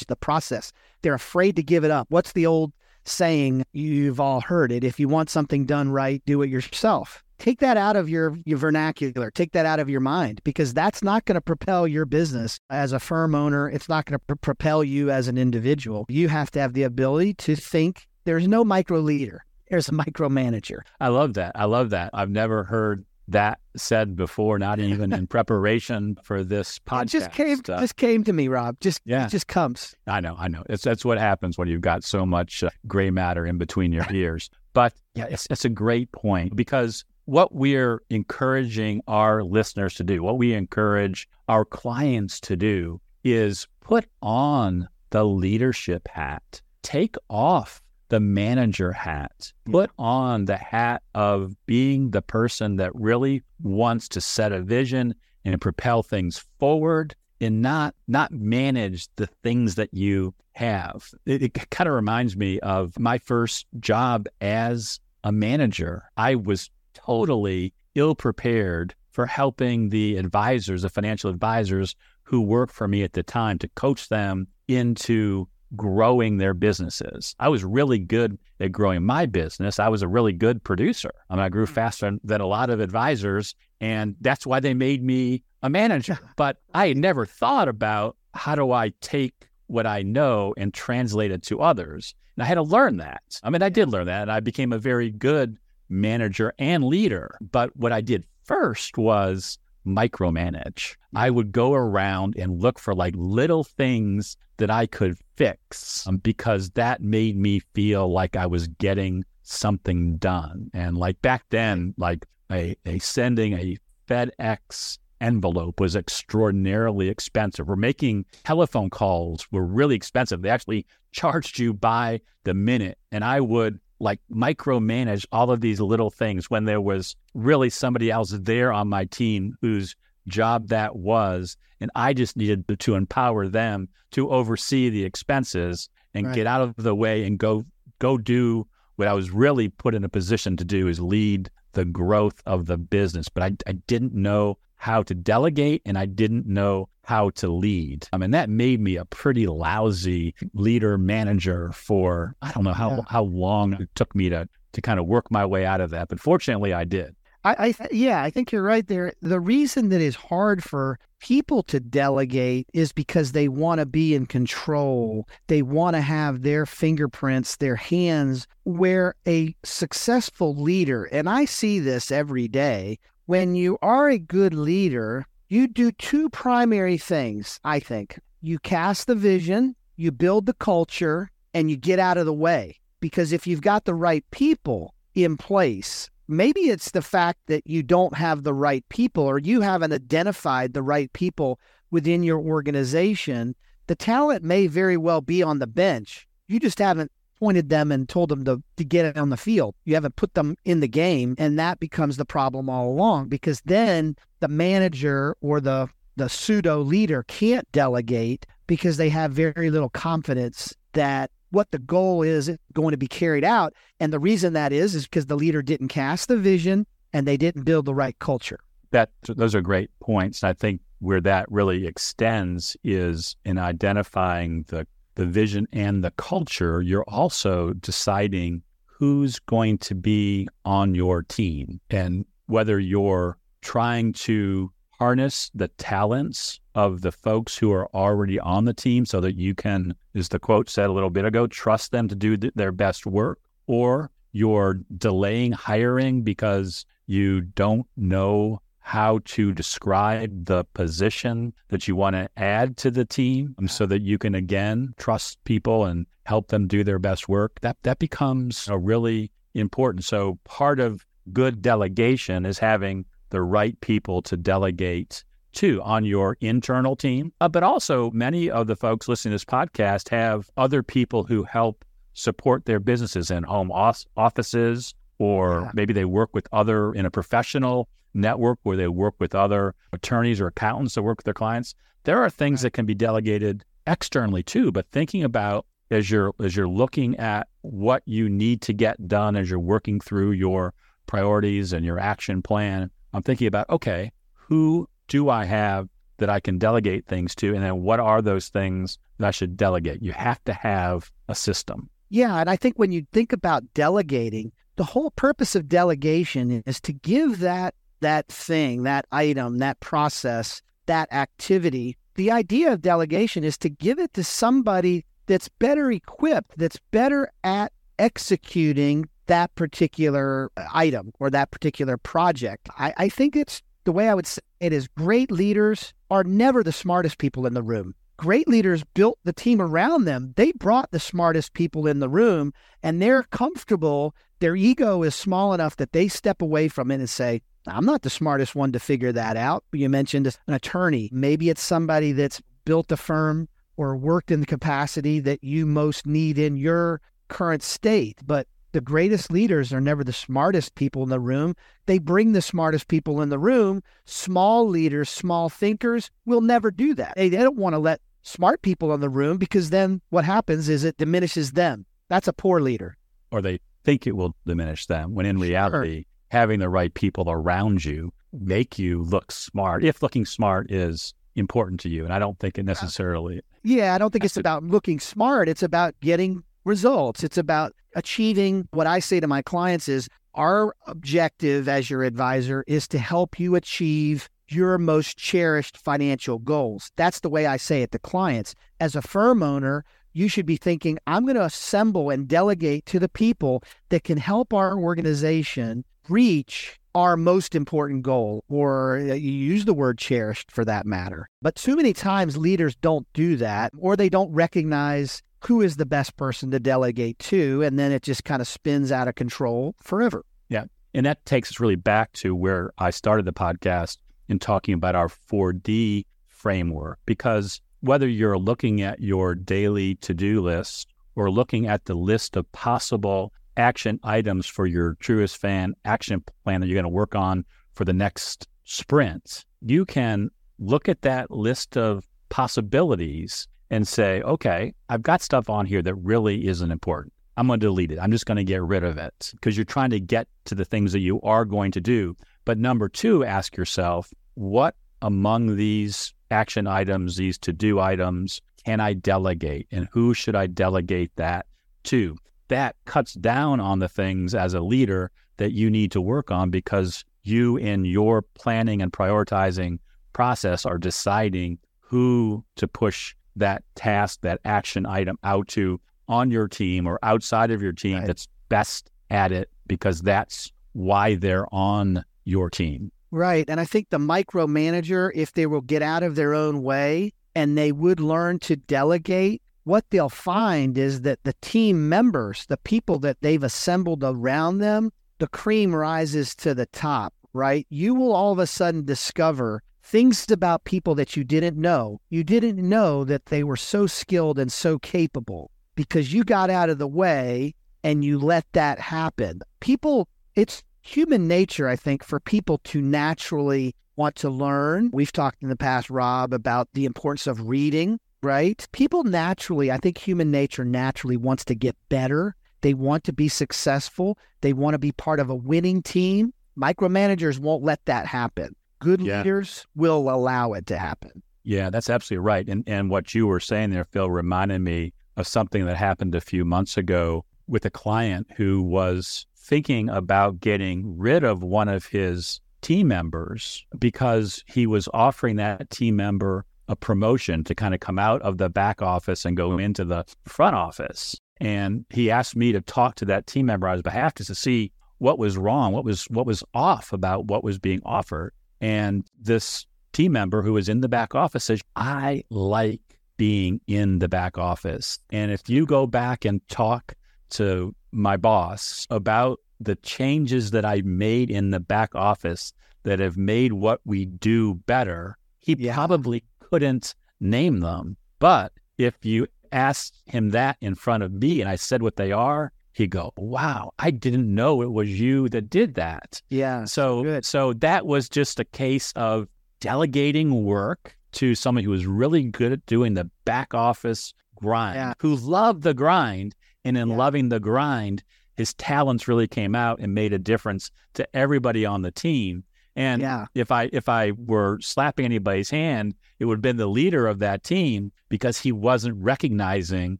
the 0.07 0.17
process. 0.17 0.73
They're 1.01 1.13
afraid 1.13 1.55
to 1.55 1.63
give 1.63 1.85
it 1.85 1.91
up. 1.91 2.07
What's 2.09 2.33
the 2.33 2.45
old 2.45 2.73
saying? 3.05 3.63
You've 3.71 4.19
all 4.19 4.41
heard 4.41 4.71
it. 4.71 4.83
If 4.83 4.99
you 4.99 5.07
want 5.07 5.29
something 5.29 5.65
done 5.65 5.91
right, 5.91 6.21
do 6.25 6.41
it 6.41 6.49
yourself. 6.49 7.23
Take 7.37 7.61
that 7.61 7.77
out 7.77 7.95
of 7.95 8.09
your, 8.09 8.37
your 8.43 8.57
vernacular, 8.57 9.31
take 9.31 9.53
that 9.53 9.65
out 9.65 9.79
of 9.79 9.89
your 9.89 10.01
mind 10.01 10.41
because 10.43 10.73
that's 10.73 11.01
not 11.01 11.23
going 11.23 11.35
to 11.35 11.41
propel 11.41 11.87
your 11.87 12.05
business 12.05 12.59
as 12.69 12.91
a 12.91 12.99
firm 12.99 13.33
owner. 13.33 13.69
It's 13.69 13.87
not 13.87 14.05
going 14.05 14.19
to 14.19 14.25
pr- 14.25 14.35
propel 14.35 14.83
you 14.83 15.09
as 15.09 15.29
an 15.29 15.37
individual. 15.37 16.05
You 16.09 16.27
have 16.27 16.51
to 16.51 16.59
have 16.59 16.73
the 16.73 16.83
ability 16.83 17.35
to 17.35 17.55
think. 17.55 18.07
There's 18.25 18.45
no 18.45 18.65
micro 18.65 18.99
leader, 18.99 19.45
there's 19.69 19.89
a 19.89 19.93
micromanager. 19.93 20.79
I 20.99 21.09
love 21.09 21.35
that. 21.35 21.53
I 21.55 21.65
love 21.65 21.91
that. 21.91 22.11
I've 22.13 22.29
never 22.29 22.63
heard 22.63 23.05
that 23.27 23.59
said 23.75 24.15
before, 24.15 24.57
not 24.57 24.79
even 24.79 25.13
in 25.13 25.27
preparation 25.27 26.17
for 26.23 26.43
this 26.43 26.79
podcast. 26.79 27.03
It 27.03 27.09
just 27.09 27.31
came, 27.31 27.59
uh, 27.69 27.79
just 27.79 27.95
came 27.95 28.23
to 28.23 28.33
me, 28.33 28.47
Rob. 28.47 28.79
Just, 28.81 29.01
yeah. 29.05 29.25
it 29.25 29.29
just 29.29 29.47
comes. 29.47 29.95
I 30.07 30.19
know, 30.19 30.35
I 30.37 30.47
know. 30.47 30.63
It's 30.67 30.83
that's 30.83 31.05
what 31.05 31.17
happens 31.17 31.57
when 31.57 31.67
you've 31.67 31.81
got 31.81 32.03
so 32.03 32.25
much 32.25 32.63
uh, 32.63 32.69
gray 32.87 33.11
matter 33.11 33.45
in 33.45 33.57
between 33.57 33.91
your 33.91 34.11
ears. 34.11 34.49
But 34.73 34.93
yeah, 35.15 35.27
it's, 35.29 35.47
it's 35.49 35.65
a 35.65 35.69
great 35.69 36.11
point 36.11 36.55
because 36.55 37.05
what 37.25 37.53
we're 37.53 38.01
encouraging 38.09 39.01
our 39.07 39.43
listeners 39.43 39.93
to 39.95 40.03
do, 40.03 40.23
what 40.23 40.37
we 40.39 40.53
encourage 40.53 41.27
our 41.47 41.63
clients 41.63 42.39
to 42.41 42.55
do, 42.55 42.99
is 43.23 43.67
put 43.81 44.07
on 44.21 44.89
the 45.11 45.23
leadership 45.23 46.07
hat, 46.07 46.61
take 46.81 47.15
off 47.29 47.81
the 48.09 48.19
manager 48.19 48.91
hat, 48.91 49.51
hmm. 49.65 49.71
put 49.71 49.91
on 49.97 50.45
the 50.45 50.57
hat 50.57 51.01
of 51.15 51.55
being 51.65 52.11
the 52.11 52.21
person 52.21 52.75
that 52.77 52.93
really 52.93 53.43
wants 53.61 54.09
to 54.09 54.21
set 54.21 54.51
a 54.51 54.61
vision 54.61 55.15
and 55.45 55.61
propel 55.61 56.03
things 56.03 56.43
forward 56.59 57.15
and 57.41 57.61
not 57.61 57.95
not 58.07 58.31
manage 58.31 59.07
the 59.15 59.27
things 59.43 59.75
that 59.75 59.93
you 59.93 60.33
have. 60.53 61.09
It, 61.25 61.41
it 61.41 61.69
kind 61.69 61.87
of 61.87 61.95
reminds 61.95 62.35
me 62.35 62.59
of 62.59 62.99
my 62.99 63.17
first 63.17 63.65
job 63.79 64.27
as 64.41 64.99
a 65.23 65.31
manager. 65.31 66.03
I 66.17 66.35
was 66.35 66.69
totally 66.93 67.73
ill 67.95 68.15
prepared 68.15 68.93
for 69.11 69.25
helping 69.25 69.89
the 69.89 70.17
advisors, 70.17 70.81
the 70.81 70.89
financial 70.89 71.29
advisors 71.29 71.95
who 72.23 72.41
worked 72.41 72.73
for 72.73 72.87
me 72.87 73.03
at 73.03 73.13
the 73.13 73.23
time 73.23 73.57
to 73.59 73.67
coach 73.69 74.09
them 74.09 74.47
into 74.67 75.47
growing 75.75 76.37
their 76.37 76.53
businesses. 76.53 77.35
I 77.39 77.49
was 77.49 77.63
really 77.63 77.99
good 77.99 78.37
at 78.59 78.71
growing 78.71 79.03
my 79.03 79.25
business. 79.25 79.79
I 79.79 79.89
was 79.89 80.01
a 80.01 80.07
really 80.07 80.33
good 80.33 80.63
producer. 80.63 81.11
I, 81.29 81.35
mean, 81.35 81.43
I 81.43 81.49
grew 81.49 81.65
mm. 81.65 81.69
faster 81.69 82.17
than 82.23 82.41
a 82.41 82.47
lot 82.47 82.69
of 82.69 82.79
advisors, 82.79 83.55
and 83.79 84.15
that's 84.21 84.45
why 84.45 84.59
they 84.59 84.73
made 84.73 85.03
me 85.03 85.43
a 85.61 85.69
manager. 85.69 86.17
But 86.35 86.57
I 86.73 86.87
had 86.87 86.97
never 86.97 87.25
thought 87.25 87.67
about 87.67 88.17
how 88.33 88.55
do 88.55 88.71
I 88.71 88.93
take 89.01 89.49
what 89.67 89.85
I 89.85 90.01
know 90.01 90.53
and 90.57 90.73
translate 90.73 91.31
it 91.31 91.43
to 91.43 91.61
others. 91.61 92.15
And 92.35 92.43
I 92.43 92.47
had 92.47 92.55
to 92.55 92.63
learn 92.63 92.97
that. 92.97 93.21
I 93.43 93.49
mean, 93.49 93.61
I 93.61 93.69
did 93.69 93.89
learn 93.89 94.07
that, 94.07 94.23
and 94.23 94.31
I 94.31 94.39
became 94.39 94.73
a 94.73 94.79
very 94.79 95.11
good 95.11 95.57
manager 95.89 96.53
and 96.57 96.83
leader. 96.83 97.37
But 97.51 97.75
what 97.75 97.91
I 97.91 98.01
did 98.01 98.25
first 98.43 98.97
was 98.97 99.59
micromanage. 99.85 100.95
I 101.15 101.29
would 101.29 101.51
go 101.51 101.73
around 101.73 102.35
and 102.37 102.61
look 102.61 102.79
for 102.79 102.93
like 102.93 103.13
little 103.17 103.63
things 103.63 104.37
that 104.57 104.69
I 104.69 104.85
could 104.85 105.17
fix 105.35 106.05
um, 106.07 106.17
because 106.17 106.69
that 106.71 107.01
made 107.01 107.37
me 107.37 107.61
feel 107.73 108.11
like 108.11 108.35
I 108.35 108.45
was 108.45 108.67
getting 108.67 109.23
something 109.43 110.17
done. 110.17 110.69
And 110.73 110.97
like 110.97 111.21
back 111.21 111.45
then, 111.49 111.93
like 111.97 112.25
a, 112.51 112.75
a 112.85 112.99
sending 112.99 113.53
a 113.53 113.77
FedEx 114.07 114.99
envelope 115.21 115.79
was 115.79 115.95
extraordinarily 115.95 117.09
expensive. 117.09 117.67
We're 117.67 117.75
making 117.75 118.25
telephone 118.43 118.89
calls 118.89 119.47
were 119.51 119.65
really 119.65 119.95
expensive. 119.95 120.41
They 120.41 120.49
actually 120.49 120.85
charged 121.11 121.59
you 121.59 121.73
by 121.73 122.21
the 122.43 122.53
minute. 122.53 122.97
And 123.11 123.23
I 123.23 123.39
would 123.39 123.79
like 123.99 124.19
micromanage 124.31 125.25
all 125.31 125.51
of 125.51 125.61
these 125.61 125.79
little 125.79 126.09
things 126.09 126.49
when 126.49 126.65
there 126.65 126.81
was 126.81 127.15
really 127.33 127.69
somebody 127.69 128.09
else 128.09 128.31
there 128.31 128.71
on 128.71 128.87
my 128.87 129.05
team 129.05 129.55
whose 129.61 129.95
job 130.27 130.67
that 130.69 130.95
was. 130.95 131.57
And 131.81 131.91
I 131.95 132.13
just 132.13 132.37
needed 132.37 132.67
to, 132.67 132.75
to 132.77 132.95
empower 132.95 133.47
them 133.47 133.89
to 134.11 134.29
oversee 134.31 134.89
the 134.89 135.03
expenses 135.03 135.89
and 136.13 136.27
right. 136.27 136.35
get 136.35 136.47
out 136.47 136.61
of 136.61 136.75
the 136.77 136.95
way 136.95 137.25
and 137.25 137.37
go 137.37 137.65
go 137.99 138.17
do 138.17 138.65
what 138.95 139.07
I 139.07 139.13
was 139.13 139.31
really 139.31 139.69
put 139.69 139.95
in 139.95 140.03
a 140.03 140.09
position 140.09 140.57
to 140.57 140.65
do 140.65 140.87
is 140.87 140.99
lead 140.99 141.49
the 141.73 141.85
growth 141.85 142.41
of 142.45 142.65
the 142.65 142.77
business. 142.77 143.29
But 143.29 143.43
I, 143.43 143.51
I 143.67 143.73
didn't 143.87 144.13
know 144.13 144.57
how 144.75 145.03
to 145.03 145.13
delegate 145.13 145.81
and 145.85 145.97
I 145.97 146.05
didn't 146.05 146.47
know 146.47 146.89
how 147.09 147.31
to 147.31 147.47
lead. 147.47 148.07
I 148.13 148.17
mean, 148.17 148.29
that 148.31 148.51
made 148.51 148.79
me 148.79 148.95
a 148.95 149.03
pretty 149.03 149.47
lousy 149.47 150.35
leader 150.53 150.95
manager 150.95 151.71
for 151.73 152.35
I 152.43 152.51
don't 152.51 152.63
know 152.63 152.71
how 152.71 152.97
yeah. 152.97 153.01
how 153.07 153.23
long 153.23 153.73
it 153.73 153.89
took 153.95 154.13
me 154.13 154.29
to 154.29 154.47
to 154.73 154.81
kind 154.81 154.99
of 154.99 155.07
work 155.07 155.31
my 155.31 155.43
way 155.43 155.65
out 155.65 155.81
of 155.81 155.89
that. 155.89 156.07
But 156.07 156.19
fortunately, 156.19 156.71
I 156.71 156.83
did. 156.83 157.15
I, 157.43 157.55
I 157.57 157.71
th- 157.71 157.91
yeah, 157.91 158.21
I 158.21 158.29
think 158.29 158.51
you're 158.51 158.61
right 158.61 158.85
there. 158.85 159.13
The 159.23 159.39
reason 159.39 159.89
that 159.89 160.01
is 160.01 160.15
hard 160.15 160.63
for 160.63 160.99
people 161.19 161.63
to 161.63 161.79
delegate 161.79 162.67
is 162.73 162.91
because 162.91 163.31
they 163.31 163.47
want 163.47 163.79
to 163.79 163.87
be 163.87 164.13
in 164.13 164.27
control. 164.27 165.27
They 165.47 165.63
want 165.63 165.95
to 165.95 166.01
have 166.01 166.43
their 166.43 166.67
fingerprints, 166.67 167.55
their 167.55 167.75
hands 167.75 168.45
where 168.65 169.15
a 169.27 169.55
successful 169.63 170.53
leader, 170.53 171.05
and 171.05 171.27
I 171.27 171.45
see 171.45 171.79
this 171.79 172.11
every 172.11 172.47
day, 172.47 172.99
when 173.25 173.55
you 173.55 173.79
are 173.81 174.09
a 174.09 174.19
good 174.19 174.53
leader, 174.53 175.25
you 175.49 175.67
do 175.67 175.91
two 175.91 176.29
primary 176.29 176.97
things, 176.97 177.59
I 177.63 177.79
think. 177.79 178.19
You 178.41 178.59
cast 178.59 179.07
the 179.07 179.15
vision, 179.15 179.75
you 179.97 180.11
build 180.11 180.45
the 180.45 180.53
culture, 180.53 181.31
and 181.53 181.69
you 181.69 181.75
get 181.75 181.97
out 181.99 182.17
of 182.17 182.27
the 182.27 182.33
way. 182.33 182.79
Because 182.99 183.31
if 183.31 183.47
you've 183.47 183.61
got 183.61 183.85
the 183.85 183.95
right 183.95 184.23
people 184.29 184.93
in 185.15 185.37
place, 185.37 186.09
maybe 186.27 186.69
it's 186.69 186.91
the 186.91 187.01
fact 187.01 187.39
that 187.47 187.65
you 187.65 187.81
don't 187.81 188.15
have 188.15 188.43
the 188.43 188.53
right 188.53 188.87
people 188.89 189.23
or 189.23 189.39
you 189.39 189.61
haven't 189.61 189.91
identified 189.91 190.73
the 190.73 190.83
right 190.83 191.11
people 191.13 191.59
within 191.89 192.21
your 192.21 192.39
organization. 192.39 193.55
The 193.87 193.95
talent 193.95 194.43
may 194.43 194.67
very 194.67 194.97
well 194.97 195.21
be 195.21 195.41
on 195.41 195.57
the 195.57 195.67
bench. 195.67 196.27
You 196.47 196.59
just 196.59 196.77
haven't 196.77 197.11
pointed 197.39 197.69
them 197.69 197.91
and 197.91 198.07
told 198.07 198.29
them 198.29 198.45
to, 198.45 198.61
to 198.77 198.85
get 198.85 199.05
it 199.05 199.17
on 199.17 199.29
the 199.29 199.37
field. 199.37 199.73
You 199.85 199.95
haven't 199.95 200.17
put 200.17 200.33
them 200.35 200.57
in 200.65 200.81
the 200.81 200.87
game. 200.87 201.35
And 201.39 201.57
that 201.57 201.79
becomes 201.79 202.17
the 202.17 202.25
problem 202.25 202.69
all 202.69 202.89
along 202.89 203.29
because 203.29 203.61
then 203.65 204.15
the 204.39 204.47
manager 204.47 205.35
or 205.41 205.59
the 205.61 205.89
the 206.15 206.29
pseudo 206.29 206.81
leader 206.81 207.23
can't 207.23 207.69
delegate 207.71 208.45
because 208.67 208.97
they 208.97 209.09
have 209.09 209.31
very 209.31 209.69
little 209.69 209.89
confidence 209.89 210.75
that 210.93 211.31
what 211.51 211.71
the 211.71 211.79
goal 211.79 212.21
is 212.21 212.55
going 212.73 212.91
to 212.91 212.97
be 212.97 213.07
carried 213.07 213.43
out. 213.43 213.73
And 213.99 214.11
the 214.13 214.19
reason 214.19 214.53
that 214.53 214.73
is 214.73 214.95
is 214.95 215.05
because 215.05 215.27
the 215.27 215.37
leader 215.37 215.61
didn't 215.61 215.87
cast 215.87 216.27
the 216.27 216.37
vision 216.37 216.85
and 217.13 217.25
they 217.25 217.37
didn't 217.37 217.63
build 217.63 217.85
the 217.85 217.93
right 217.93 218.17
culture. 218.19 218.59
That 218.91 219.11
those 219.27 219.55
are 219.55 219.61
great 219.61 219.89
points. 219.99 220.43
I 220.43 220.53
think 220.53 220.81
where 220.99 221.21
that 221.21 221.49
really 221.49 221.87
extends 221.87 222.75
is 222.83 223.35
in 223.45 223.57
identifying 223.57 224.65
the 224.67 224.85
the 225.15 225.25
vision 225.25 225.67
and 225.73 226.03
the 226.03 226.11
culture, 226.11 226.81
you're 226.81 227.03
also 227.07 227.73
deciding 227.73 228.61
who's 228.85 229.39
going 229.39 229.77
to 229.79 229.95
be 229.95 230.47
on 230.65 230.95
your 230.95 231.23
team 231.23 231.79
and 231.89 232.25
whether 232.45 232.79
you're 232.79 233.37
trying 233.61 234.13
to 234.13 234.71
harness 234.99 235.49
the 235.55 235.69
talents 235.69 236.59
of 236.75 237.01
the 237.01 237.11
folks 237.11 237.57
who 237.57 237.71
are 237.71 237.87
already 237.93 238.39
on 238.39 238.65
the 238.65 238.73
team 238.73 239.05
so 239.05 239.21
that 239.21 239.35
you 239.35 239.55
can, 239.55 239.95
as 240.13 240.29
the 240.29 240.39
quote 240.39 240.69
said 240.69 240.89
a 240.89 240.93
little 240.93 241.09
bit 241.09 241.25
ago, 241.25 241.47
trust 241.47 241.91
them 241.91 242.07
to 242.07 242.15
do 242.15 242.35
th- 242.35 242.53
their 242.55 242.71
best 242.71 243.05
work, 243.05 243.39
or 243.67 244.11
you're 244.33 244.79
delaying 244.97 245.51
hiring 245.51 246.21
because 246.21 246.85
you 247.07 247.41
don't 247.41 247.87
know 247.95 248.61
how 248.79 249.19
to 249.23 249.53
describe 249.53 250.45
the 250.45 250.63
position 250.73 251.53
that 251.69 251.87
you 251.87 251.95
want 251.95 252.15
to 252.15 252.29
add 252.37 252.75
to 252.75 252.89
the 252.89 253.05
team 253.05 253.55
so 253.67 253.85
that 253.85 254.01
you 254.01 254.17
can 254.17 254.35
again 254.35 254.93
trust 254.97 255.43
people 255.43 255.85
and 255.85 256.07
help 256.25 256.47
them 256.47 256.67
do 256.67 256.83
their 256.83 256.99
best 256.99 257.29
work. 257.29 257.59
That 257.61 257.77
that 257.83 257.99
becomes 257.99 258.67
a 258.67 258.77
really 258.77 259.31
important 259.53 260.05
so 260.05 260.39
part 260.43 260.79
of 260.79 261.05
good 261.33 261.61
delegation 261.61 262.45
is 262.45 262.59
having 262.59 263.05
the 263.29 263.41
right 263.41 263.79
people 263.81 264.21
to 264.23 264.35
delegate 264.37 265.23
to 265.53 265.81
on 265.81 266.05
your 266.05 266.37
internal 266.41 266.95
team 266.95 267.31
uh, 267.41 267.47
but 267.47 267.63
also 267.63 268.11
many 268.11 268.49
of 268.51 268.67
the 268.67 268.75
folks 268.75 269.07
listening 269.07 269.31
to 269.31 269.35
this 269.35 269.45
podcast 269.45 270.09
have 270.09 270.49
other 270.57 270.83
people 270.83 271.23
who 271.23 271.43
help 271.43 271.83
support 272.13 272.65
their 272.65 272.79
businesses 272.79 273.31
in 273.31 273.43
home 273.43 273.71
offices 274.17 274.93
or 275.17 275.61
Yeah. 275.61 275.71
maybe 275.73 275.93
they 275.93 276.05
work 276.05 276.29
with 276.33 276.47
other 276.51 276.93
in 276.93 277.05
a 277.05 277.11
professional 277.11 277.89
network 278.13 278.59
where 278.63 278.77
they 278.77 278.87
work 278.87 279.15
with 279.19 279.35
other 279.35 279.75
attorneys 279.93 280.39
or 280.41 280.47
accountants 280.47 280.95
that 280.95 281.03
work 281.03 281.17
with 281.19 281.25
their 281.25 281.33
clients. 281.33 281.75
There 282.03 282.21
are 282.23 282.29
things 282.29 282.61
that 282.61 282.71
can 282.71 282.85
be 282.85 282.95
delegated 282.95 283.63
externally 283.87 284.43
too, 284.43 284.71
but 284.71 284.87
thinking 284.91 285.23
about 285.23 285.65
as 285.91 286.09
you're 286.09 286.33
as 286.39 286.55
you're 286.55 286.67
looking 286.67 287.15
at 287.17 287.47
what 287.61 288.01
you 288.05 288.29
need 288.29 288.61
to 288.63 288.73
get 288.73 289.07
done 289.07 289.35
as 289.35 289.49
you're 289.49 289.59
working 289.59 289.99
through 289.99 290.31
your 290.31 290.73
priorities 291.07 291.73
and 291.73 291.85
your 291.85 291.99
action 291.99 292.41
plan, 292.41 292.89
I'm 293.13 293.23
thinking 293.23 293.47
about 293.47 293.69
okay, 293.69 294.11
who 294.33 294.87
do 295.07 295.29
I 295.29 295.45
have 295.45 295.89
that 296.17 296.29
I 296.29 296.39
can 296.39 296.57
delegate 296.57 297.05
things 297.05 297.33
to 297.35 297.53
and 297.53 297.63
then 297.63 297.81
what 297.81 297.99
are 297.99 298.21
those 298.21 298.49
things 298.49 298.97
that 299.17 299.27
I 299.27 299.31
should 299.31 299.57
delegate? 299.57 300.01
You 300.01 300.11
have 300.13 300.43
to 300.45 300.53
have 300.53 301.11
a 301.27 301.35
system. 301.35 301.89
Yeah, 302.09 302.37
and 302.37 302.49
I 302.49 302.55
think 302.55 302.77
when 302.77 302.91
you 302.91 303.05
think 303.11 303.33
about 303.33 303.63
delegating, 303.73 304.51
the 304.75 304.83
whole 304.83 305.11
purpose 305.11 305.55
of 305.55 305.69
delegation 305.69 306.63
is 306.65 306.81
to 306.81 306.93
give 306.93 307.39
that 307.39 307.75
that 308.01 308.27
thing, 308.29 308.83
that 308.83 309.05
item, 309.11 309.57
that 309.57 309.79
process, 309.79 310.61
that 310.85 311.11
activity. 311.11 311.97
The 312.15 312.31
idea 312.31 312.71
of 312.71 312.81
delegation 312.81 313.43
is 313.43 313.57
to 313.59 313.69
give 313.69 313.99
it 313.99 314.13
to 314.13 314.23
somebody 314.23 315.05
that's 315.25 315.49
better 315.49 315.91
equipped, 315.91 316.57
that's 316.57 316.79
better 316.91 317.31
at 317.43 317.71
executing 317.99 319.07
that 319.29 319.55
particular 319.55 320.51
uh, 320.57 320.65
item 320.73 321.11
or 321.19 321.29
that 321.31 321.49
particular 321.49 321.97
project. 321.97 322.69
I, 322.77 322.93
I 322.97 323.09
think 323.09 323.35
it's 323.35 323.61
the 323.85 323.91
way 323.91 324.09
I 324.09 324.13
would 324.13 324.27
say 324.27 324.41
it 324.59 324.73
is 324.73 324.87
great 324.87 325.31
leaders 325.31 325.93
are 326.11 326.23
never 326.23 326.63
the 326.63 326.71
smartest 326.71 327.17
people 327.17 327.47
in 327.47 327.53
the 327.53 327.63
room 327.63 327.95
great 328.19 328.49
leaders 328.49 328.83
built 328.93 329.17
the 329.23 329.31
team 329.31 329.61
around 329.61 330.03
them. 330.03 330.33
They 330.35 330.51
brought 330.51 330.91
the 330.91 330.99
smartest 330.99 331.53
people 331.53 331.87
in 331.87 331.99
the 331.99 332.09
room 332.09 332.53
and 332.83 333.01
they're 333.01 333.23
comfortable. 333.23 334.13
Their 334.39 334.57
ego 334.57 335.03
is 335.03 335.15
small 335.15 335.53
enough 335.53 335.77
that 335.77 335.93
they 335.93 336.09
step 336.09 336.41
away 336.41 336.67
from 336.67 336.91
it 336.91 336.95
and 336.95 337.09
say, 337.09 337.41
I'm 337.65 337.85
not 337.85 338.01
the 338.01 338.09
smartest 338.09 338.55
one 338.55 338.73
to 338.73 338.79
figure 338.79 339.13
that 339.13 339.37
out. 339.37 339.63
You 339.71 339.87
mentioned 339.87 340.27
an 340.47 340.53
attorney. 340.53 341.09
Maybe 341.13 341.49
it's 341.49 341.63
somebody 341.63 342.11
that's 342.11 342.41
built 342.65 342.91
a 342.91 342.97
firm 342.97 343.47
or 343.77 343.95
worked 343.95 344.31
in 344.31 344.41
the 344.41 344.45
capacity 344.45 345.21
that 345.21 345.41
you 345.41 345.65
most 345.65 346.05
need 346.05 346.37
in 346.37 346.57
your 346.57 346.99
current 347.29 347.63
state. 347.63 348.19
But 348.25 348.47
the 348.71 348.81
greatest 348.81 349.31
leaders 349.31 349.73
are 349.73 349.81
never 349.81 350.03
the 350.03 350.13
smartest 350.13 350.75
people 350.75 351.03
in 351.03 351.09
the 351.09 351.19
room. 351.19 351.55
They 351.85 351.97
bring 351.97 352.33
the 352.33 352.41
smartest 352.41 352.87
people 352.87 353.21
in 353.21 353.29
the 353.29 353.39
room. 353.39 353.81
Small 354.05 354.67
leaders, 354.67 355.09
small 355.09 355.49
thinkers 355.49 356.11
will 356.25 356.41
never 356.41 356.71
do 356.71 356.93
that. 356.95 357.13
They, 357.15 357.29
they 357.29 357.37
don't 357.37 357.57
want 357.57 357.73
to 357.73 357.79
let 357.79 358.01
smart 358.21 358.61
people 358.61 358.93
in 358.93 359.01
the 359.01 359.09
room 359.09 359.37
because 359.37 359.69
then 359.69 360.01
what 360.09 360.25
happens 360.25 360.69
is 360.69 360.83
it 360.83 360.97
diminishes 360.97 361.53
them. 361.53 361.85
That's 362.09 362.27
a 362.27 362.33
poor 362.33 362.61
leader. 362.61 362.97
Or 363.31 363.41
they 363.41 363.59
think 363.83 364.05
it 364.05 364.15
will 364.15 364.35
diminish 364.45 364.85
them 364.85 365.15
when 365.15 365.25
in 365.25 365.39
reality, 365.39 366.05
having 366.29 366.59
the 366.59 366.69
right 366.69 366.93
people 366.93 367.29
around 367.29 367.85
you 367.85 368.11
make 368.31 368.77
you 368.77 369.01
look 369.01 369.31
smart. 369.31 369.83
If 369.83 370.03
looking 370.03 370.25
smart 370.25 370.71
is 370.71 371.13
important 371.35 371.79
to 371.81 371.89
you. 371.89 372.03
And 372.03 372.13
I 372.13 372.19
don't 372.19 372.37
think 372.39 372.57
it 372.57 372.63
necessarily 372.63 373.41
Yeah, 373.63 373.93
I 373.95 373.97
don't 373.97 374.11
think 374.11 374.25
it's 374.25 374.37
about 374.37 374.63
looking 374.63 374.99
smart. 374.99 375.49
It's 375.49 375.63
about 375.63 375.95
getting 376.01 376.43
results. 376.65 377.23
It's 377.23 377.37
about 377.37 377.73
achieving 377.95 378.67
what 378.71 378.87
I 378.87 378.99
say 378.99 379.19
to 379.19 379.27
my 379.27 379.41
clients 379.41 379.89
is 379.89 380.09
our 380.35 380.75
objective 380.87 381.67
as 381.67 381.89
your 381.89 382.03
advisor 382.03 382.63
is 382.67 382.87
to 382.89 382.99
help 382.99 383.39
you 383.39 383.55
achieve 383.55 384.29
your 384.47 384.77
most 384.77 385.17
cherished 385.17 385.77
financial 385.77 386.39
goals. 386.39 386.91
That's 386.95 387.19
the 387.19 387.29
way 387.29 387.45
I 387.45 387.57
say 387.57 387.81
it 387.81 387.91
to 387.91 387.99
clients. 387.99 388.55
As 388.79 388.95
a 388.95 389.01
firm 389.01 389.43
owner, 389.43 389.85
you 390.13 390.27
should 390.27 390.45
be 390.45 390.57
thinking, 390.57 390.97
I'm 391.05 391.23
going 391.23 391.35
to 391.35 391.45
assemble 391.45 392.09
and 392.09 392.27
delegate 392.27 392.85
to 392.87 392.99
the 392.99 393.09
people 393.09 393.63
that 393.89 394.03
can 394.03 394.17
help 394.17 394.53
our 394.53 394.77
organization 394.77 395.85
reach 396.07 396.79
our 396.95 397.15
most 397.15 397.53
important 397.53 398.01
goal, 398.01 398.43
or 398.49 398.97
uh, 398.97 399.13
you 399.13 399.31
use 399.31 399.65
the 399.65 399.73
word 399.73 399.99
cherished 399.99 400.51
for 400.51 400.65
that 400.65 400.87
matter. 400.87 401.29
But 401.41 401.55
too 401.55 401.75
many 401.75 401.93
times 401.93 402.35
leaders 402.35 402.75
don't 402.75 403.07
do 403.13 403.35
that, 403.37 403.71
or 403.77 403.95
they 403.95 404.09
don't 404.09 404.31
recognize 404.33 405.21
who 405.41 405.61
is 405.61 405.77
the 405.77 405.85
best 405.85 406.17
person 406.17 406.51
to 406.51 406.59
delegate 406.59 407.19
to, 407.19 407.61
and 407.61 407.79
then 407.79 407.91
it 407.91 408.03
just 408.03 408.23
kind 408.23 408.41
of 408.41 408.47
spins 408.47 408.91
out 408.91 409.07
of 409.07 409.15
control 409.15 409.75
forever. 409.81 410.25
Yeah. 410.49 410.65
And 410.93 411.05
that 411.05 411.25
takes 411.25 411.51
us 411.51 411.59
really 411.59 411.75
back 411.75 412.11
to 412.13 412.35
where 412.35 412.71
I 412.77 412.89
started 412.89 413.25
the 413.25 413.33
podcast 413.33 413.97
in 414.27 414.39
talking 414.39 414.73
about 414.73 414.95
our 414.95 415.07
4D 415.07 416.05
framework. 416.27 416.99
Because 417.05 417.61
whether 417.81 418.07
you're 418.07 418.37
looking 418.37 418.81
at 418.81 418.99
your 418.99 419.35
daily 419.35 419.95
to 419.95 420.13
do 420.13 420.41
list 420.41 420.87
or 421.15 421.31
looking 421.31 421.67
at 421.67 421.85
the 421.85 421.95
list 421.95 422.35
of 422.35 422.51
possible 422.51 423.31
action 423.57 423.99
items 424.03 424.47
for 424.47 424.65
your 424.65 424.95
truest 424.99 425.37
fan 425.37 425.73
action 425.85 426.23
plan 426.43 426.61
that 426.61 426.67
you're 426.67 426.75
going 426.75 426.83
to 426.83 426.89
work 426.89 427.15
on 427.15 427.45
for 427.73 427.85
the 427.85 427.93
next 427.93 428.47
sprint, 428.63 429.45
you 429.61 429.85
can 429.85 430.29
look 430.59 430.89
at 430.89 431.01
that 431.01 431.31
list 431.31 431.77
of 431.77 432.05
possibilities 432.29 433.47
and 433.69 433.87
say, 433.87 434.21
okay, 434.21 434.73
I've 434.89 435.03
got 435.03 435.21
stuff 435.21 435.49
on 435.49 435.65
here 435.65 435.81
that 435.81 435.95
really 435.95 436.47
isn't 436.47 436.71
important. 436.71 437.13
I'm 437.37 437.47
going 437.47 437.59
to 437.59 437.65
delete 437.67 437.91
it. 437.91 437.99
I'm 437.99 438.11
just 438.11 438.25
going 438.25 438.37
to 438.37 438.43
get 438.43 438.61
rid 438.61 438.83
of 438.83 438.97
it 438.97 439.31
because 439.33 439.57
you're 439.57 439.63
trying 439.63 439.91
to 439.91 439.99
get 439.99 440.27
to 440.45 440.55
the 440.55 440.65
things 440.65 440.91
that 440.91 440.99
you 440.99 441.21
are 441.21 441.45
going 441.45 441.71
to 441.71 441.81
do. 441.81 442.15
But 442.43 442.57
number 442.57 442.89
two, 442.89 443.23
ask 443.23 443.55
yourself, 443.55 444.11
what 444.33 444.75
among 445.01 445.55
these 445.55 446.13
action 446.31 446.67
items, 446.67 447.15
these 447.15 447.37
to 447.39 447.53
do 447.53 447.79
items, 447.79 448.41
can 448.65 448.79
I 448.79 448.93
delegate 448.93 449.67
and 449.71 449.87
who 449.91 450.13
should 450.13 450.35
I 450.35 450.47
delegate 450.47 451.15
that 451.15 451.45
to? 451.85 452.17
That 452.49 452.75
cuts 452.85 453.13
down 453.13 453.59
on 453.59 453.79
the 453.79 453.87
things 453.87 454.35
as 454.35 454.53
a 454.53 454.59
leader 454.59 455.11
that 455.37 455.53
you 455.53 455.69
need 455.69 455.91
to 455.93 456.01
work 456.01 456.31
on 456.31 456.49
because 456.49 457.05
you, 457.23 457.57
in 457.57 457.85
your 457.85 458.21
planning 458.21 458.81
and 458.81 458.91
prioritizing 458.91 459.79
process, 460.11 460.65
are 460.65 460.77
deciding 460.77 461.59
who 461.79 462.43
to 462.55 462.67
push 462.67 463.15
that 463.39 463.63
task, 463.75 464.21
that 464.21 464.39
action 464.45 464.85
item 464.85 465.17
out 465.23 465.47
to 465.49 465.79
on 466.07 466.31
your 466.31 466.47
team 466.47 466.87
or 466.87 466.99
outside 467.03 467.51
of 467.51 467.61
your 467.61 467.73
team 467.73 467.97
Right. 467.97 468.07
that's 468.07 468.27
best 468.49 468.89
at 469.09 469.31
it 469.31 469.49
because 469.67 470.01
that's 470.01 470.51
why 470.73 471.15
they're 471.15 471.53
on 471.53 472.03
your 472.25 472.49
team. 472.49 472.91
Right. 473.11 473.45
And 473.47 473.59
I 473.59 473.65
think 473.65 473.89
the 473.89 473.97
micromanager, 473.97 475.11
if 475.15 475.33
they 475.33 475.45
will 475.45 475.61
get 475.61 475.81
out 475.81 476.03
of 476.03 476.15
their 476.15 476.33
own 476.33 476.61
way 476.63 477.13
and 477.35 477.57
they 477.57 477.71
would 477.71 477.99
learn 477.99 478.39
to 478.39 478.55
delegate, 478.55 479.41
what 479.63 479.85
they'll 479.89 480.09
find 480.09 480.77
is 480.77 481.01
that 481.01 481.23
the 481.23 481.35
team 481.41 481.89
members, 481.89 482.45
the 482.47 482.57
people 482.57 482.99
that 482.99 483.17
they've 483.21 483.43
assembled 483.43 484.03
around 484.03 484.59
them, 484.59 484.91
the 485.19 485.27
cream 485.27 485.75
rises 485.75 486.33
to 486.35 486.53
the 486.55 486.65
top, 486.67 487.13
right? 487.33 487.67
You 487.69 487.93
will 487.93 488.13
all 488.13 488.31
of 488.31 488.39
a 488.39 488.47
sudden 488.47 488.85
discover 488.85 489.61
things 489.89 490.29
about 490.29 490.65
people 490.65 490.93
that 490.93 491.17
you 491.17 491.23
didn't 491.23 491.57
know. 491.57 491.99
You 492.09 492.23
didn't 492.23 492.57
know 492.57 493.03
that 493.05 493.25
they 493.25 493.43
were 493.43 493.57
so 493.57 493.87
skilled 493.87 494.37
and 494.37 494.51
so 494.51 494.77
capable 494.77 495.49
because 495.75 496.13
you 496.13 496.23
got 496.23 496.51
out 496.51 496.69
of 496.69 496.77
the 496.77 496.87
way 496.87 497.55
and 497.83 498.05
you 498.05 498.19
let 498.19 498.45
that 498.53 498.79
happen. 498.79 499.41
People, 499.61 500.07
it's 500.35 500.61
human 500.81 501.27
nature, 501.27 501.67
I 501.67 501.75
think, 501.75 502.03
for 502.03 502.19
people 502.19 502.59
to 502.65 502.81
naturally 502.81 503.73
want 503.95 504.15
to 504.17 504.29
learn. 504.29 504.91
We've 504.93 505.11
talked 505.11 505.41
in 505.41 505.49
the 505.49 505.55
past, 505.55 505.89
Rob, 505.89 506.33
about 506.33 506.69
the 506.73 506.85
importance 506.85 507.25
of 507.25 507.47
reading, 507.47 507.99
right? 508.21 508.67
People 508.71 509.03
naturally, 509.03 509.71
I 509.71 509.77
think 509.77 509.97
human 509.97 510.29
nature 510.29 510.65
naturally 510.65 511.17
wants 511.17 511.45
to 511.45 511.55
get 511.55 511.75
better. 511.89 512.35
They 512.61 512.75
want 512.75 513.05
to 513.05 513.13
be 513.13 513.27
successful. 513.27 514.19
They 514.41 514.53
want 514.53 514.75
to 514.75 514.79
be 514.79 514.91
part 514.91 515.19
of 515.19 515.31
a 515.31 515.35
winning 515.35 515.81
team. 515.81 516.31
Micromanagers 516.55 517.39
won't 517.39 517.63
let 517.63 517.83
that 517.85 518.05
happen. 518.05 518.55
Good 518.79 519.01
Yeah. 519.01 519.19
leaders 519.19 519.67
will 519.75 520.09
allow 520.09 520.53
it 520.53 520.65
to 520.67 520.77
happen. 520.77 521.23
Yeah, 521.43 521.69
that's 521.69 521.89
absolutely 521.89 522.25
right. 522.25 522.47
And 522.47 522.63
and 522.67 522.89
what 522.89 523.13
you 523.15 523.27
were 523.27 523.39
saying 523.39 523.71
there, 523.71 523.85
Phil, 523.85 524.09
reminded 524.09 524.59
me 524.59 524.93
of 525.17 525.27
something 525.27 525.65
that 525.65 525.77
happened 525.77 526.15
a 526.15 526.21
few 526.21 526.45
months 526.45 526.77
ago 526.77 527.25
with 527.47 527.65
a 527.65 527.69
client 527.69 528.27
who 528.37 528.61
was 528.61 529.25
thinking 529.35 529.89
about 529.89 530.39
getting 530.39 530.97
rid 530.97 531.23
of 531.23 531.41
one 531.41 531.67
of 531.67 531.87
his 531.87 532.39
team 532.61 532.87
members 532.89 533.65
because 533.79 534.43
he 534.47 534.67
was 534.67 534.87
offering 534.93 535.37
that 535.37 535.69
team 535.69 535.95
member 535.95 536.45
a 536.67 536.75
promotion 536.75 537.43
to 537.45 537.55
kind 537.55 537.73
of 537.73 537.79
come 537.79 537.97
out 537.97 538.21
of 538.21 538.37
the 538.37 538.49
back 538.49 538.81
office 538.81 539.25
and 539.25 539.35
go 539.35 539.57
into 539.57 539.83
the 539.83 540.05
front 540.25 540.55
office. 540.55 541.15
And 541.41 541.85
he 541.89 542.11
asked 542.11 542.35
me 542.35 542.51
to 542.51 542.61
talk 542.61 542.95
to 542.95 543.05
that 543.05 543.25
team 543.25 543.47
member 543.47 543.67
on 543.67 543.73
his 543.73 543.81
behalf 543.81 544.13
just 544.13 544.27
to 544.27 544.35
see 544.35 544.71
what 544.99 545.17
was 545.17 545.37
wrong, 545.37 545.71
what 545.73 545.85
was 545.85 546.03
what 546.11 546.27
was 546.27 546.43
off 546.53 546.93
about 546.93 547.25
what 547.25 547.43
was 547.43 547.57
being 547.57 547.81
offered. 547.85 548.33
And 548.61 549.05
this 549.19 549.65
team 549.93 550.11
member 550.13 550.41
who 550.41 550.57
is 550.57 550.69
in 550.69 550.81
the 550.81 550.89
back 550.89 551.15
office 551.15 551.45
says, 551.45 551.61
I 551.75 552.23
like 552.29 552.81
being 553.17 553.59
in 553.67 553.99
the 553.99 554.07
back 554.07 554.37
office. 554.37 554.99
And 555.11 555.31
if 555.31 555.49
you 555.49 555.65
go 555.65 555.85
back 555.87 556.25
and 556.25 556.45
talk 556.47 556.93
to 557.31 557.75
my 557.91 558.17
boss 558.17 558.87
about 558.89 559.39
the 559.59 559.75
changes 559.77 560.51
that 560.51 560.63
I 560.65 560.81
made 560.81 561.29
in 561.29 561.51
the 561.51 561.59
back 561.59 561.95
office 561.95 562.53
that 562.83 562.99
have 562.99 563.17
made 563.17 563.53
what 563.53 563.81
we 563.85 564.05
do 564.05 564.55
better, 564.65 565.17
he 565.39 565.55
Yeah. 565.57 565.73
probably 565.73 566.23
couldn't 566.39 566.95
name 567.19 567.59
them. 567.59 567.97
But 568.19 568.53
if 568.77 568.93
you 569.03 569.27
asked 569.51 570.01
him 570.05 570.29
that 570.29 570.57
in 570.61 570.75
front 570.75 571.03
of 571.03 571.11
me 571.11 571.41
and 571.41 571.49
I 571.49 571.55
said 571.55 571.81
what 571.81 571.97
they 571.97 572.11
are, 572.11 572.51
he'd 572.73 572.91
go, 572.91 573.11
"Wow, 573.17 573.71
I 573.79 573.91
didn't 573.91 574.33
know 574.33 574.61
it 574.61 574.71
was 574.71 574.99
you 574.99 575.29
that 575.29 575.49
did 575.49 575.75
that." 575.75 576.21
Yeah. 576.29 576.65
So 576.65 577.03
good. 577.03 577.25
so 577.25 577.53
that 577.53 577.85
was 577.85 578.09
just 578.09 578.39
a 578.39 578.45
case 578.45 578.91
of 578.95 579.27
delegating 579.59 580.43
work 580.45 580.95
to 581.11 581.35
someone 581.35 581.63
who 581.63 581.71
was 581.71 581.85
really 581.85 582.23
good 582.23 582.51
at 582.51 582.65
doing 582.65 582.93
the 582.93 583.09
back 583.25 583.53
office 583.53 584.13
grind, 584.35 584.75
Yeah. 584.75 584.93
who 584.99 585.15
loved 585.15 585.63
the 585.63 585.73
grind, 585.73 586.33
and 586.63 586.77
in 586.77 586.89
Yeah. 586.89 586.95
loving 586.95 587.29
the 587.29 587.39
grind, 587.39 588.03
his 588.37 588.53
talents 588.53 589.07
really 589.07 589.27
came 589.27 589.53
out 589.53 589.79
and 589.81 589.93
made 589.93 590.13
a 590.13 590.19
difference 590.19 590.71
to 590.93 591.05
everybody 591.15 591.65
on 591.65 591.81
the 591.81 591.91
team. 591.91 592.43
And 592.75 593.01
Yeah. 593.01 593.25
if 593.35 593.51
I 593.51 593.69
if 593.73 593.89
I 593.89 594.11
were 594.11 594.59
slapping 594.61 595.03
anybody's 595.03 595.49
hand, 595.49 595.93
it 596.19 596.25
would 596.25 596.37
have 596.37 596.41
been 596.41 596.57
the 596.57 596.67
leader 596.67 597.07
of 597.07 597.19
that 597.19 597.43
team 597.43 597.91
because 598.07 598.39
he 598.39 598.51
wasn't 598.53 598.95
recognizing 598.97 599.99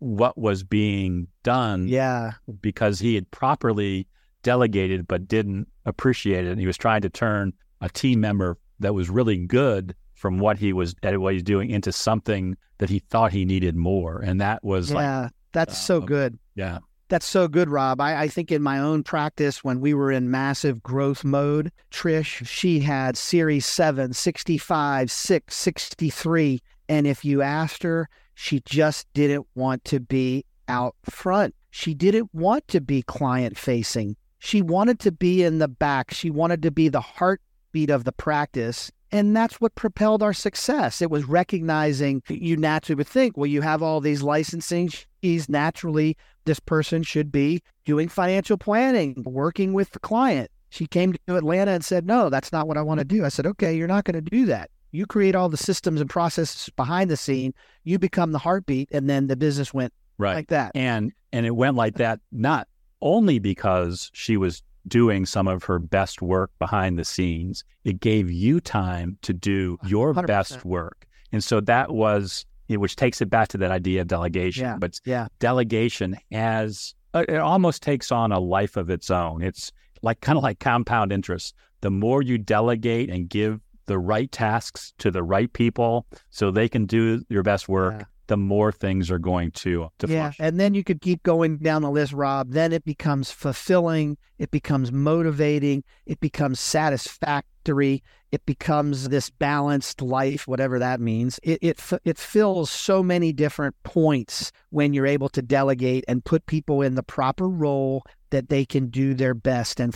what 0.00 0.36
was 0.36 0.62
being 0.64 1.28
done 1.42 1.86
Yeah. 1.88 2.32
because 2.60 2.98
he 2.98 3.14
had 3.14 3.30
properly 3.30 4.06
delegated 4.42 5.06
but 5.06 5.28
didn't 5.28 5.68
appreciate 5.86 6.44
it. 6.46 6.50
And 6.50 6.60
he 6.60 6.66
was 6.66 6.76
trying 6.78 7.02
to 7.02 7.10
turn 7.10 7.52
a 7.80 7.88
team 7.88 8.20
member 8.20 8.58
that 8.80 8.94
was 8.94 9.08
really 9.10 9.36
good 9.46 9.94
from 10.14 10.38
what 10.38 10.58
he 10.58 10.72
was 10.72 10.94
at 11.02 11.18
what 11.20 11.34
he's 11.34 11.42
doing 11.42 11.70
into 11.70 11.92
something 11.92 12.56
that 12.78 12.88
he 12.90 12.98
thought 12.98 13.32
he 13.32 13.44
needed 13.44 13.76
more. 13.76 14.20
And 14.20 14.40
that 14.40 14.62
was 14.64 14.90
like, 14.90 15.02
Yeah. 15.04 15.28
That's 15.52 15.76
so 15.78 15.96
uh, 15.98 16.06
good. 16.06 16.38
yeah, 16.54 16.78
That's 17.08 17.26
so 17.26 17.48
good, 17.48 17.68
Rob. 17.68 18.00
I, 18.00 18.22
I 18.22 18.28
think 18.28 18.52
in 18.52 18.62
my 18.62 18.78
own 18.78 19.02
practice, 19.02 19.64
when 19.64 19.80
we 19.80 19.94
were 19.94 20.12
in 20.12 20.30
massive 20.30 20.80
growth 20.82 21.24
mode, 21.24 21.72
Trish, 21.90 22.46
she 22.46 22.78
had 22.80 23.16
Series 23.16 23.66
7, 23.66 24.12
65, 24.12 25.10
6, 25.10 25.56
63. 25.56 26.60
And 26.90 27.06
if 27.06 27.24
you 27.24 27.40
asked 27.40 27.84
her, 27.84 28.08
she 28.34 28.60
just 28.66 29.06
didn't 29.14 29.46
want 29.54 29.84
to 29.84 30.00
be 30.00 30.44
out 30.66 30.96
front. 31.04 31.54
She 31.70 31.94
didn't 31.94 32.34
want 32.34 32.66
to 32.66 32.80
be 32.80 33.02
client 33.02 33.56
facing. 33.56 34.16
She 34.40 34.60
wanted 34.60 34.98
to 35.00 35.12
be 35.12 35.44
in 35.44 35.60
the 35.60 35.68
back. 35.68 36.12
She 36.12 36.30
wanted 36.30 36.62
to 36.62 36.72
be 36.72 36.88
the 36.88 37.00
heartbeat 37.00 37.90
of 37.90 38.02
the 38.02 38.10
practice. 38.10 38.90
And 39.12 39.36
that's 39.36 39.60
what 39.60 39.76
propelled 39.76 40.20
our 40.20 40.32
success. 40.32 41.00
It 41.00 41.12
was 41.12 41.26
recognizing 41.26 42.24
you 42.28 42.56
naturally 42.56 42.96
would 42.96 43.06
think, 43.06 43.36
well, 43.36 43.46
you 43.46 43.60
have 43.60 43.84
all 43.84 44.00
these 44.00 44.24
licensing. 44.24 44.90
She's 45.22 45.48
naturally 45.48 46.16
this 46.44 46.58
person 46.58 47.04
should 47.04 47.30
be 47.30 47.62
doing 47.84 48.08
financial 48.08 48.56
planning, 48.56 49.22
working 49.24 49.74
with 49.74 49.90
the 49.90 50.00
client. 50.00 50.50
She 50.70 50.88
came 50.88 51.12
to 51.12 51.36
Atlanta 51.36 51.70
and 51.70 51.84
said, 51.84 52.04
No, 52.04 52.30
that's 52.30 52.50
not 52.50 52.66
what 52.66 52.76
I 52.76 52.82
want 52.82 52.98
to 52.98 53.04
do. 53.04 53.24
I 53.24 53.28
said, 53.28 53.46
Okay, 53.46 53.76
you're 53.76 53.86
not 53.86 54.02
going 54.02 54.14
to 54.14 54.30
do 54.30 54.46
that. 54.46 54.70
You 54.92 55.06
create 55.06 55.34
all 55.34 55.48
the 55.48 55.56
systems 55.56 56.00
and 56.00 56.10
processes 56.10 56.68
behind 56.76 57.10
the 57.10 57.16
scene, 57.16 57.54
you 57.84 57.98
become 57.98 58.32
the 58.32 58.38
heartbeat, 58.38 58.88
and 58.92 59.08
then 59.08 59.26
the 59.28 59.36
business 59.36 59.72
went 59.72 59.92
right. 60.18 60.34
like 60.34 60.48
that. 60.48 60.72
and 60.74 61.12
and 61.32 61.46
it 61.46 61.54
went 61.54 61.76
like 61.76 61.94
that 61.96 62.20
not 62.32 62.66
only 63.02 63.38
because 63.38 64.10
she 64.12 64.36
was 64.36 64.62
doing 64.88 65.24
some 65.26 65.46
of 65.46 65.62
her 65.64 65.78
best 65.78 66.20
work 66.22 66.50
behind 66.58 66.98
the 66.98 67.04
scenes 67.04 67.62
it 67.84 68.00
gave 68.00 68.30
you 68.30 68.60
time 68.60 69.16
to 69.22 69.32
do 69.32 69.78
your 69.86 70.12
100%. 70.14 70.26
best 70.26 70.64
work 70.64 71.06
and 71.32 71.44
so 71.44 71.60
that 71.60 71.92
was 71.92 72.44
which 72.68 72.96
takes 72.96 73.20
it 73.20 73.26
back 73.30 73.48
to 73.48 73.58
that 73.58 73.70
idea 73.70 74.00
of 74.00 74.08
delegation 74.08 74.64
Yeah. 74.64 74.76
but 74.78 74.98
Yeah. 75.04 75.28
delegation 75.38 76.16
has 76.32 76.94
uh, 77.14 77.24
it 77.28 77.36
almost 77.36 77.82
takes 77.82 78.10
on 78.10 78.32
a 78.32 78.40
life 78.40 78.76
of 78.78 78.88
its 78.90 79.10
own 79.10 79.42
it's 79.42 79.70
like 80.02 80.20
kind 80.22 80.38
of 80.38 80.42
like 80.42 80.58
compound 80.60 81.12
interest 81.12 81.54
the 81.82 81.90
more 81.90 82.22
you 82.22 82.38
delegate 82.38 83.10
and 83.10 83.28
give 83.28 83.60
the 83.90 83.98
right 83.98 84.30
tasks 84.30 84.94
to 84.98 85.10
the 85.10 85.22
right 85.22 85.52
people 85.52 86.06
so 86.30 86.50
they 86.50 86.68
can 86.68 86.86
do 86.86 87.22
your 87.28 87.42
best 87.42 87.68
work 87.68 87.94
Yeah. 87.98 88.04
the 88.28 88.36
more 88.36 88.70
things 88.70 89.10
are 89.10 89.18
going 89.18 89.50
to 89.50 89.90
to 89.98 90.06
yeah. 90.06 90.28
flush. 90.30 90.36
And 90.38 90.60
then 90.60 90.74
you 90.74 90.84
could 90.84 91.00
keep 91.00 91.22
going 91.24 91.58
down 91.58 91.82
the 91.82 91.90
list, 91.90 92.12
Rob. 92.12 92.52
Then 92.52 92.72
it 92.72 92.84
becomes 92.84 93.32
fulfilling. 93.32 94.16
It 94.38 94.52
becomes 94.52 94.92
motivating. 94.92 95.82
It 96.06 96.20
becomes 96.20 96.60
satisfactory. 96.60 98.02
It 98.32 98.46
becomes 98.46 99.08
this 99.08 99.28
balanced 99.30 100.00
life, 100.00 100.46
whatever 100.46 100.78
that 100.78 101.00
means. 101.00 101.40
It, 101.42 101.58
it, 101.60 101.80
it 102.04 102.18
fills 102.18 102.70
so 102.70 103.02
many 103.02 103.32
different 103.32 103.74
points 103.82 104.52
when 104.70 104.92
you're 104.92 105.06
able 105.06 105.28
to 105.30 105.42
delegate 105.42 106.04
and 106.06 106.24
put 106.24 106.46
people 106.46 106.80
in 106.82 106.94
the 106.94 107.02
proper 107.02 107.48
role 107.48 108.04
that 108.30 108.48
they 108.48 108.64
can 108.64 108.86
do 108.88 109.14
their 109.14 109.34
best 109.34 109.80
and 109.80 109.92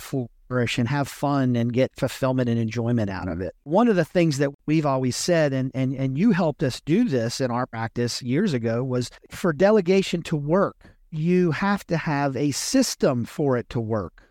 flourish 0.54 0.78
and 0.78 0.88
have 0.88 1.08
fun 1.08 1.56
and 1.56 1.72
get 1.72 1.90
fulfillment 1.96 2.48
and 2.48 2.60
enjoyment 2.60 3.10
out 3.10 3.26
of 3.26 3.40
it. 3.40 3.56
One 3.64 3.88
of 3.88 3.96
the 3.96 4.04
things 4.04 4.38
that 4.38 4.50
we've 4.66 4.86
always 4.86 5.16
said, 5.16 5.52
and, 5.52 5.72
and, 5.74 5.92
and 5.94 6.16
you 6.16 6.30
helped 6.30 6.62
us 6.62 6.80
do 6.80 7.08
this 7.08 7.40
in 7.40 7.50
our 7.50 7.66
practice 7.66 8.22
years 8.22 8.54
ago, 8.54 8.84
was 8.84 9.10
for 9.30 9.52
delegation 9.52 10.22
to 10.22 10.36
work, 10.36 10.76
you 11.10 11.50
have 11.50 11.84
to 11.88 11.96
have 11.96 12.36
a 12.36 12.52
system 12.52 13.24
for 13.24 13.56
it 13.56 13.68
to 13.70 13.80
work. 13.80 14.22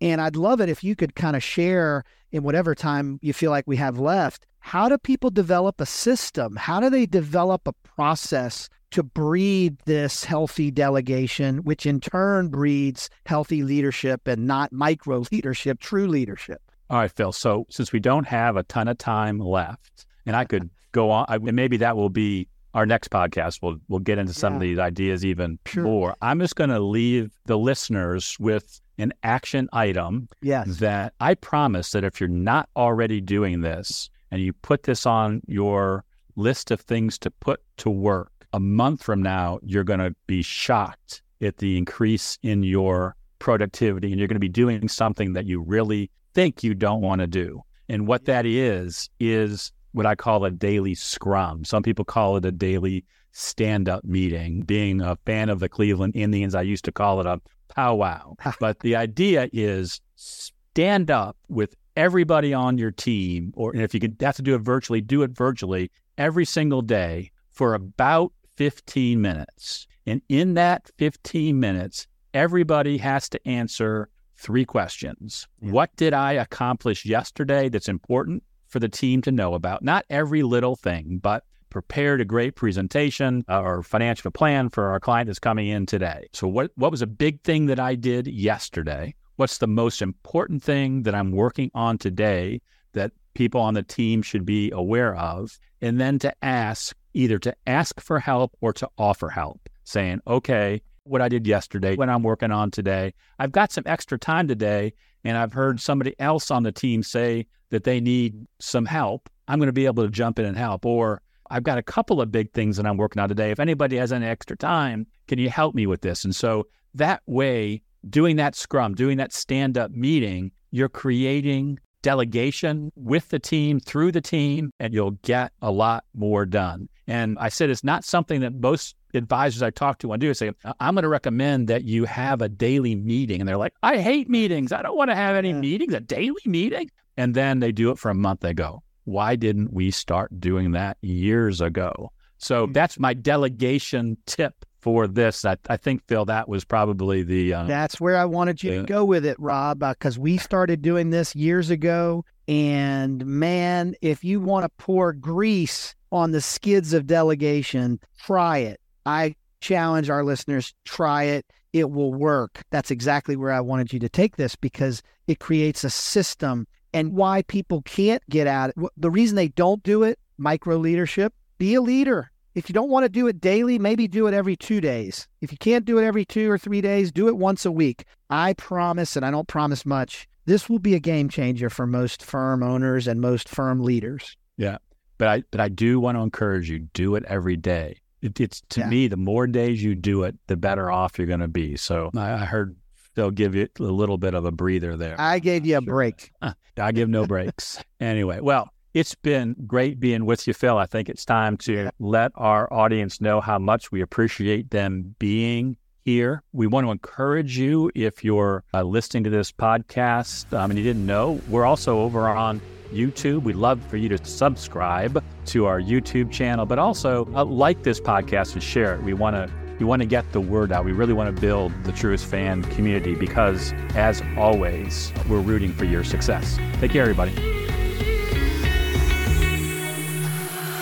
And 0.00 0.20
I'd 0.20 0.34
love 0.34 0.60
it 0.60 0.68
if 0.68 0.82
you 0.82 0.96
could 0.96 1.14
kind 1.14 1.36
of 1.36 1.44
share 1.44 2.02
in 2.32 2.42
whatever 2.42 2.74
time 2.74 3.20
you 3.22 3.32
feel 3.32 3.52
like 3.52 3.64
we 3.68 3.76
have 3.76 4.00
left. 4.00 4.46
How 4.58 4.88
do 4.88 4.98
people 4.98 5.30
develop 5.30 5.80
a 5.80 5.86
system? 5.86 6.56
How 6.56 6.80
do 6.80 6.90
they 6.90 7.06
develop 7.06 7.68
a 7.68 7.72
process 7.96 8.68
to 8.90 9.02
breed 9.02 9.76
this 9.84 10.24
healthy 10.24 10.70
delegation, 10.70 11.58
which 11.58 11.86
in 11.86 12.00
turn 12.00 12.48
breeds 12.48 13.10
healthy 13.26 13.62
leadership 13.62 14.26
and 14.26 14.46
not 14.46 14.72
micro 14.72 15.24
leadership, 15.30 15.80
true 15.80 16.06
leadership? 16.06 16.60
All 16.90 16.98
right, 16.98 17.10
Phil. 17.12 17.32
So 17.32 17.66
since 17.70 17.92
we 17.92 18.00
don't 18.00 18.26
have 18.26 18.56
a 18.56 18.62
ton 18.64 18.88
of 18.88 18.96
time 18.98 19.38
left, 19.38 20.06
and 20.24 20.34
I 20.34 20.44
could 20.44 20.70
go 20.92 21.10
on, 21.10 21.26
I, 21.28 21.36
and 21.36 21.52
maybe 21.54 21.76
that 21.78 21.96
will 21.96 22.08
be 22.08 22.48
our 22.74 22.86
next 22.86 23.10
podcast. 23.10 23.60
We'll 23.62 23.76
we'll 23.88 24.00
get 24.00 24.18
into 24.18 24.32
some 24.34 24.54
of 24.54 24.60
these 24.60 24.78
ideas 24.78 25.24
even 25.24 25.58
Sure. 25.66 25.82
more. 25.84 26.14
I'm 26.22 26.38
just 26.38 26.56
going 26.56 26.70
to 26.70 26.80
leave 26.80 27.32
the 27.46 27.58
listeners 27.58 28.36
with 28.38 28.80
an 28.98 29.12
action 29.22 29.68
item 29.72 30.28
Yes. 30.42 30.78
that 30.78 31.14
I 31.20 31.34
promise 31.34 31.90
that 31.92 32.04
if 32.04 32.20
you're 32.20 32.28
not 32.28 32.68
already 32.76 33.20
doing 33.20 33.60
this 33.62 34.10
and 34.30 34.42
you 34.42 34.52
put 34.52 34.82
this 34.84 35.06
on 35.06 35.40
your 35.46 36.04
list 36.36 36.70
of 36.70 36.80
things 36.80 37.18
to 37.18 37.30
put 37.30 37.60
to 37.78 37.90
work, 37.90 38.37
a 38.52 38.60
month 38.60 39.02
from 39.02 39.22
now, 39.22 39.58
you're 39.62 39.84
going 39.84 40.00
to 40.00 40.14
be 40.26 40.42
shocked 40.42 41.22
at 41.40 41.58
the 41.58 41.76
increase 41.76 42.38
in 42.42 42.62
your 42.62 43.14
productivity 43.38 44.10
and 44.10 44.18
you're 44.18 44.28
going 44.28 44.36
to 44.36 44.40
be 44.40 44.48
doing 44.48 44.88
something 44.88 45.32
that 45.34 45.46
you 45.46 45.60
really 45.60 46.10
think 46.34 46.62
you 46.62 46.74
don't 46.74 47.00
want 47.00 47.20
to 47.20 47.26
do. 47.26 47.62
And 47.88 48.06
what 48.06 48.24
that 48.26 48.44
is, 48.44 49.08
is 49.20 49.72
what 49.92 50.06
I 50.06 50.14
call 50.14 50.44
a 50.44 50.50
daily 50.50 50.94
scrum. 50.94 51.64
Some 51.64 51.82
people 51.82 52.04
call 52.04 52.36
it 52.36 52.44
a 52.44 52.52
daily 52.52 53.04
stand 53.32 53.88
up 53.88 54.04
meeting. 54.04 54.62
Being 54.62 55.00
a 55.00 55.16
fan 55.26 55.48
of 55.48 55.60
the 55.60 55.68
Cleveland 55.68 56.16
Indians, 56.16 56.54
I 56.54 56.62
used 56.62 56.84
to 56.86 56.92
call 56.92 57.20
it 57.20 57.26
a 57.26 57.40
powwow. 57.68 58.34
but 58.60 58.80
the 58.80 58.96
idea 58.96 59.48
is 59.52 60.00
stand 60.16 61.10
up 61.10 61.36
with 61.48 61.74
everybody 61.96 62.52
on 62.54 62.78
your 62.78 62.90
team, 62.90 63.52
or 63.56 63.74
if 63.74 63.94
you 63.94 64.00
could 64.00 64.16
have 64.20 64.36
to 64.36 64.42
do 64.42 64.54
it 64.54 64.58
virtually, 64.60 65.00
do 65.00 65.22
it 65.22 65.30
virtually 65.30 65.90
every 66.16 66.44
single 66.44 66.82
day 66.82 67.30
for 67.50 67.74
about 67.74 68.32
15 68.58 69.20
minutes. 69.20 69.86
And 70.04 70.20
in 70.28 70.54
that 70.54 70.90
15 70.98 71.60
minutes, 71.60 72.08
everybody 72.34 72.98
has 72.98 73.28
to 73.28 73.48
answer 73.48 74.08
three 74.36 74.64
questions. 74.64 75.46
Yeah. 75.60 75.70
What 75.70 75.94
did 75.94 76.12
I 76.12 76.32
accomplish 76.32 77.06
yesterday 77.06 77.68
that's 77.68 77.88
important 77.88 78.42
for 78.66 78.80
the 78.80 78.88
team 78.88 79.22
to 79.22 79.30
know 79.30 79.54
about? 79.54 79.84
Not 79.84 80.06
every 80.10 80.42
little 80.42 80.74
thing, 80.74 81.20
but 81.22 81.44
prepared 81.70 82.20
a 82.20 82.24
great 82.24 82.56
presentation 82.56 83.44
uh, 83.48 83.62
or 83.62 83.84
financial 83.84 84.32
plan 84.32 84.70
for 84.70 84.88
our 84.88 84.98
client 84.98 85.28
that's 85.28 85.38
coming 85.38 85.68
in 85.68 85.86
today. 85.86 86.26
So 86.32 86.48
what 86.48 86.72
what 86.74 86.90
was 86.90 87.02
a 87.02 87.06
big 87.06 87.40
thing 87.42 87.66
that 87.66 87.78
I 87.78 87.94
did 87.94 88.26
yesterday? 88.26 89.14
What's 89.36 89.58
the 89.58 89.68
most 89.68 90.02
important 90.02 90.64
thing 90.64 91.04
that 91.04 91.14
I'm 91.14 91.30
working 91.30 91.70
on 91.74 91.96
today 91.96 92.60
that 92.94 93.12
people 93.34 93.60
on 93.60 93.74
the 93.74 93.84
team 93.84 94.20
should 94.20 94.44
be 94.44 94.72
aware 94.72 95.14
of? 95.14 95.60
And 95.80 96.00
then 96.00 96.18
to 96.20 96.34
ask 96.42 96.96
either 97.18 97.38
to 97.38 97.54
ask 97.66 98.00
for 98.00 98.20
help 98.20 98.56
or 98.60 98.72
to 98.72 98.88
offer 98.96 99.28
help, 99.28 99.68
saying, 99.84 100.20
"Okay, 100.26 100.80
what 101.08 101.22
I 101.22 101.28
did 101.28 101.46
yesterday, 101.46 101.96
what 101.96 102.08
I'm 102.08 102.22
working 102.22 102.52
on 102.52 102.70
today. 102.70 103.14
I've 103.38 103.52
got 103.52 103.72
some 103.72 103.84
extra 103.86 104.18
time 104.18 104.46
today, 104.46 104.92
and 105.24 105.36
I've 105.36 105.52
heard 105.52 105.80
somebody 105.80 106.14
else 106.20 106.50
on 106.50 106.62
the 106.62 106.72
team 106.72 107.02
say 107.02 107.46
that 107.70 107.84
they 107.84 108.00
need 108.00 108.46
some 108.60 108.84
help. 108.84 109.28
I'm 109.48 109.58
going 109.58 109.68
to 109.68 109.72
be 109.72 109.86
able 109.86 110.04
to 110.04 110.10
jump 110.10 110.38
in 110.38 110.44
and 110.44 110.56
help. 110.56 110.84
Or 110.84 111.22
I've 111.50 111.62
got 111.62 111.78
a 111.78 111.82
couple 111.82 112.20
of 112.20 112.30
big 112.30 112.52
things 112.52 112.76
that 112.76 112.86
I'm 112.86 112.96
working 112.96 113.20
on 113.20 113.28
today. 113.28 113.50
If 113.50 113.60
anybody 113.60 113.96
has 113.96 114.12
any 114.12 114.26
extra 114.26 114.56
time, 114.56 115.06
can 115.26 115.38
you 115.38 115.48
help 115.48 115.74
me 115.74 115.86
with 115.86 116.02
this? 116.02 116.24
And 116.24 116.36
so 116.36 116.66
that 116.94 117.22
way, 117.26 117.82
doing 118.08 118.36
that 118.36 118.54
scrum, 118.54 118.94
doing 118.94 119.16
that 119.18 119.32
stand 119.32 119.76
up 119.76 119.90
meeting, 119.90 120.52
you're 120.70 120.88
creating 120.88 121.78
delegation 122.02 122.92
with 122.94 123.28
the 123.30 123.38
team, 123.38 123.80
through 123.80 124.12
the 124.12 124.20
team, 124.20 124.70
and 124.78 124.94
you'll 124.94 125.18
get 125.22 125.52
a 125.62 125.70
lot 125.70 126.04
more 126.14 126.46
done. 126.46 126.88
And 127.08 127.38
I 127.40 127.48
said 127.48 127.70
it's 127.70 127.82
not 127.82 128.04
something 128.04 128.40
that 128.42 128.54
most 128.54 128.94
advisors 129.14 129.62
I 129.62 129.70
talk 129.70 129.98
to 130.00 130.08
want 130.08 130.20
to 130.20 130.26
do. 130.26 130.30
I 130.30 130.34
say, 130.34 130.52
I'm 130.78 130.94
going 130.94 131.04
to 131.04 131.08
recommend 131.08 131.66
that 131.68 131.84
you 131.84 132.04
have 132.04 132.42
a 132.42 132.48
daily 132.50 132.94
meeting. 132.94 133.40
And 133.40 133.48
they're 133.48 133.56
like, 133.56 133.72
I 133.82 133.96
hate 133.98 134.28
meetings. 134.28 134.72
I 134.72 134.82
don't 134.82 134.96
want 134.96 135.10
to 135.10 135.16
have 135.16 135.34
any 135.34 135.48
Yeah. 135.50 135.60
meetings, 135.60 135.94
a 135.94 136.00
daily 136.00 136.42
meeting. 136.44 136.90
And 137.16 137.34
then 137.34 137.60
they 137.60 137.72
do 137.72 137.90
it 137.90 137.98
for 137.98 138.10
a 138.10 138.14
month. 138.14 138.40
They 138.40 138.52
go, 138.52 138.82
why 139.04 139.36
didn't 139.36 139.72
we 139.72 139.90
start 139.90 140.38
doing 140.38 140.72
that 140.72 140.98
years 141.00 141.60
ago? 141.62 142.12
So 142.36 142.66
Mm. 142.66 142.74
that's 142.74 142.98
my 142.98 143.14
delegation 143.14 144.18
tip 144.26 144.54
for 144.80 145.08
this. 145.08 145.44
I, 145.46 145.56
I 145.68 145.76
think, 145.78 146.02
Phil, 146.06 146.26
that 146.26 146.48
was 146.48 146.64
probably 146.64 147.22
the. 147.22 147.54
Uh, 147.54 147.64
That's 147.64 148.00
where 148.00 148.16
I 148.16 148.26
wanted 148.26 148.62
you 148.62 148.80
to 148.80 148.82
go 148.84 149.04
with 149.04 149.24
it, 149.24 149.36
Rob, 149.40 149.78
because 149.80 150.18
uh, 150.18 150.20
we 150.20 150.36
started 150.36 150.82
doing 150.82 151.10
this 151.10 151.34
years 151.34 151.70
ago. 151.70 152.24
And 152.46 153.24
man, 153.26 153.94
if 154.02 154.22
you 154.22 154.40
want 154.40 154.64
to 154.64 154.68
pour 154.76 155.12
grease 155.12 155.94
on 156.12 156.32
the 156.32 156.40
skids 156.40 156.92
of 156.92 157.06
delegation, 157.06 158.00
try 158.18 158.58
it. 158.58 158.80
I 159.06 159.34
challenge 159.60 160.10
our 160.10 160.24
listeners, 160.24 160.74
try 160.84 161.24
it. 161.24 161.46
It 161.72 161.90
will 161.90 162.14
work. 162.14 162.62
That's 162.70 162.90
exactly 162.90 163.36
where 163.36 163.52
I 163.52 163.60
wanted 163.60 163.92
you 163.92 163.98
to 164.00 164.08
take 164.08 164.36
this 164.36 164.56
because 164.56 165.02
it 165.26 165.38
creates 165.38 165.84
a 165.84 165.90
system 165.90 166.66
and 166.94 167.12
why 167.12 167.42
people 167.42 167.82
can't 167.82 168.22
get 168.30 168.46
at 168.46 168.70
it. 168.70 168.76
The 168.96 169.10
reason 169.10 169.36
they 169.36 169.48
don't 169.48 169.82
do 169.82 170.02
it, 170.02 170.18
micro 170.38 170.76
leadership, 170.76 171.34
be 171.58 171.74
a 171.74 171.82
leader. 171.82 172.30
If 172.54 172.68
you 172.68 172.72
don't 172.72 172.90
want 172.90 173.04
to 173.04 173.08
do 173.08 173.26
it 173.28 173.40
daily, 173.40 173.78
maybe 173.78 174.08
do 174.08 174.26
it 174.26 174.34
every 174.34 174.56
two 174.56 174.80
days. 174.80 175.28
If 175.40 175.52
you 175.52 175.58
can't 175.58 175.84
do 175.84 175.98
it 175.98 176.04
every 176.04 176.24
two 176.24 176.50
or 176.50 176.58
three 176.58 176.80
days, 176.80 177.12
do 177.12 177.28
it 177.28 177.36
once 177.36 177.66
a 177.66 177.70
week. 177.70 178.04
I 178.30 178.54
promise, 178.54 179.14
and 179.14 179.24
I 179.24 179.30
don't 179.30 179.46
promise 179.46 179.86
much, 179.86 180.26
this 180.46 180.68
will 180.68 180.78
be 180.78 180.94
a 180.94 181.00
game 181.00 181.28
changer 181.28 181.68
for 181.68 181.86
most 181.86 182.24
firm 182.24 182.62
owners 182.62 183.06
and 183.06 183.20
most 183.20 183.48
firm 183.48 183.80
leaders. 183.80 184.36
Yeah. 184.56 184.78
But 185.18 185.28
I 185.28 185.42
but 185.50 185.60
I 185.60 185.68
do 185.68 186.00
want 186.00 186.16
to 186.16 186.22
encourage 186.22 186.70
you, 186.70 186.78
do 186.78 187.14
it 187.16 187.24
every 187.26 187.56
day. 187.56 187.98
It, 188.22 188.40
it's 188.40 188.62
to 188.70 188.80
yeah. 188.80 188.88
me, 188.88 189.08
the 189.08 189.16
more 189.16 189.46
days 189.46 189.82
you 189.82 189.94
do 189.94 190.24
it, 190.24 190.36
the 190.46 190.56
better 190.56 190.90
off 190.90 191.18
you're 191.18 191.26
going 191.26 191.40
to 191.40 191.48
be. 191.48 191.76
So 191.76 192.10
I, 192.16 192.32
I 192.32 192.44
heard 192.44 192.76
they'll 193.14 193.30
give 193.30 193.54
you 193.54 193.68
a 193.78 193.82
little 193.82 194.18
bit 194.18 194.34
of 194.34 194.44
a 194.44 194.52
breather 194.52 194.96
there. 194.96 195.16
I 195.18 195.38
gave 195.38 195.66
you 195.66 195.76
a 195.76 195.80
break. 195.80 196.32
I 196.76 196.92
give 196.92 197.08
no 197.08 197.26
breaks. 197.26 197.82
anyway, 198.00 198.40
well, 198.40 198.70
it's 198.94 199.14
been 199.14 199.54
great 199.66 200.00
being 200.00 200.24
with 200.24 200.46
you, 200.46 200.54
Phil. 200.54 200.78
I 200.78 200.86
think 200.86 201.08
it's 201.08 201.24
time 201.24 201.56
to 201.58 201.90
let 201.98 202.32
our 202.36 202.72
audience 202.72 203.20
know 203.20 203.40
how 203.40 203.58
much 203.58 203.92
we 203.92 204.00
appreciate 204.00 204.70
them 204.70 205.14
being 205.18 205.76
here. 206.04 206.42
We 206.52 206.66
want 206.66 206.86
to 206.86 206.90
encourage 206.90 207.58
you 207.58 207.90
if 207.94 208.24
you're 208.24 208.64
uh, 208.72 208.82
listening 208.82 209.24
to 209.24 209.30
this 209.30 209.52
podcast 209.52 210.56
um, 210.56 210.70
and 210.70 210.78
you 210.78 210.84
didn't 210.84 211.04
know, 211.04 211.40
we're 211.48 211.66
also 211.66 212.00
over 212.00 212.28
on 212.28 212.60
YouTube. 212.92 213.42
We'd 213.42 213.56
love 213.56 213.82
for 213.86 213.96
you 213.96 214.08
to 214.08 214.24
subscribe 214.24 215.22
to 215.46 215.66
our 215.66 215.80
YouTube 215.80 216.30
channel, 216.30 216.66
but 216.66 216.78
also 216.78 217.26
uh, 217.34 217.44
like 217.44 217.82
this 217.82 218.00
podcast 218.00 218.54
and 218.54 218.62
share 218.62 218.94
it. 218.94 219.02
We 219.02 219.14
want 219.14 219.36
to 219.36 219.50
we 219.78 219.84
want 219.84 220.02
to 220.02 220.06
get 220.06 220.30
the 220.32 220.40
word 220.40 220.72
out. 220.72 220.84
We 220.84 220.92
really 220.92 221.12
want 221.12 221.34
to 221.34 221.40
build 221.40 221.72
the 221.84 221.92
truest 221.92 222.26
fan 222.26 222.64
community 222.64 223.14
because, 223.14 223.72
as 223.94 224.22
always, 224.36 225.12
we're 225.28 225.40
rooting 225.40 225.72
for 225.72 225.84
your 225.84 226.02
success. 226.02 226.58
Take 226.80 226.90
care, 226.90 227.02
everybody. 227.02 227.32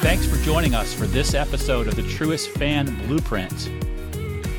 Thanks 0.00 0.26
for 0.26 0.36
joining 0.44 0.74
us 0.74 0.94
for 0.94 1.06
this 1.06 1.34
episode 1.34 1.88
of 1.88 1.96
the 1.96 2.04
Truest 2.04 2.50
Fan 2.50 2.86
Blueprint. 3.06 3.68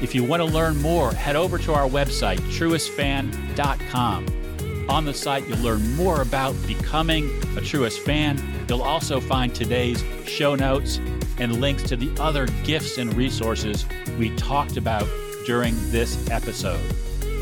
If 0.02 0.14
you 0.14 0.24
want 0.24 0.42
to 0.42 0.46
learn 0.46 0.80
more, 0.82 1.12
head 1.12 1.36
over 1.36 1.58
to 1.60 1.74
our 1.74 1.88
website, 1.88 2.38
truestfan.com. 2.52 4.37
On 4.90 5.04
the 5.04 5.14
site, 5.14 5.48
you'll 5.48 5.60
learn 5.60 5.96
more 5.96 6.22
about 6.22 6.56
becoming 6.66 7.30
a 7.58 7.62
Truest 7.62 8.00
fan. 8.00 8.42
You'll 8.70 8.84
also 8.84 9.20
find 9.20 9.54
today's 9.54 10.04
show 10.26 10.56
notes 10.56 11.00
and 11.38 11.60
links 11.60 11.84
to 11.84 11.98
the 11.98 12.10
other 12.22 12.48
gifts 12.64 12.98
and 12.98 13.14
resources 13.14 13.86
we 14.18 14.36
talked 14.38 14.78
about 14.78 15.08
during 15.46 15.76
this 15.92 16.30
episode. 16.30 16.82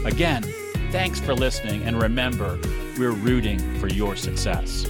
Again, 0.06 0.44
thanks 0.92 1.20
for 1.20 1.34
listening, 1.34 1.84
and 1.84 2.02
remember, 2.02 2.60
we're 2.98 3.12
rooting 3.12 3.60
for 3.80 3.88
your 3.88 4.16
success. 4.16 4.86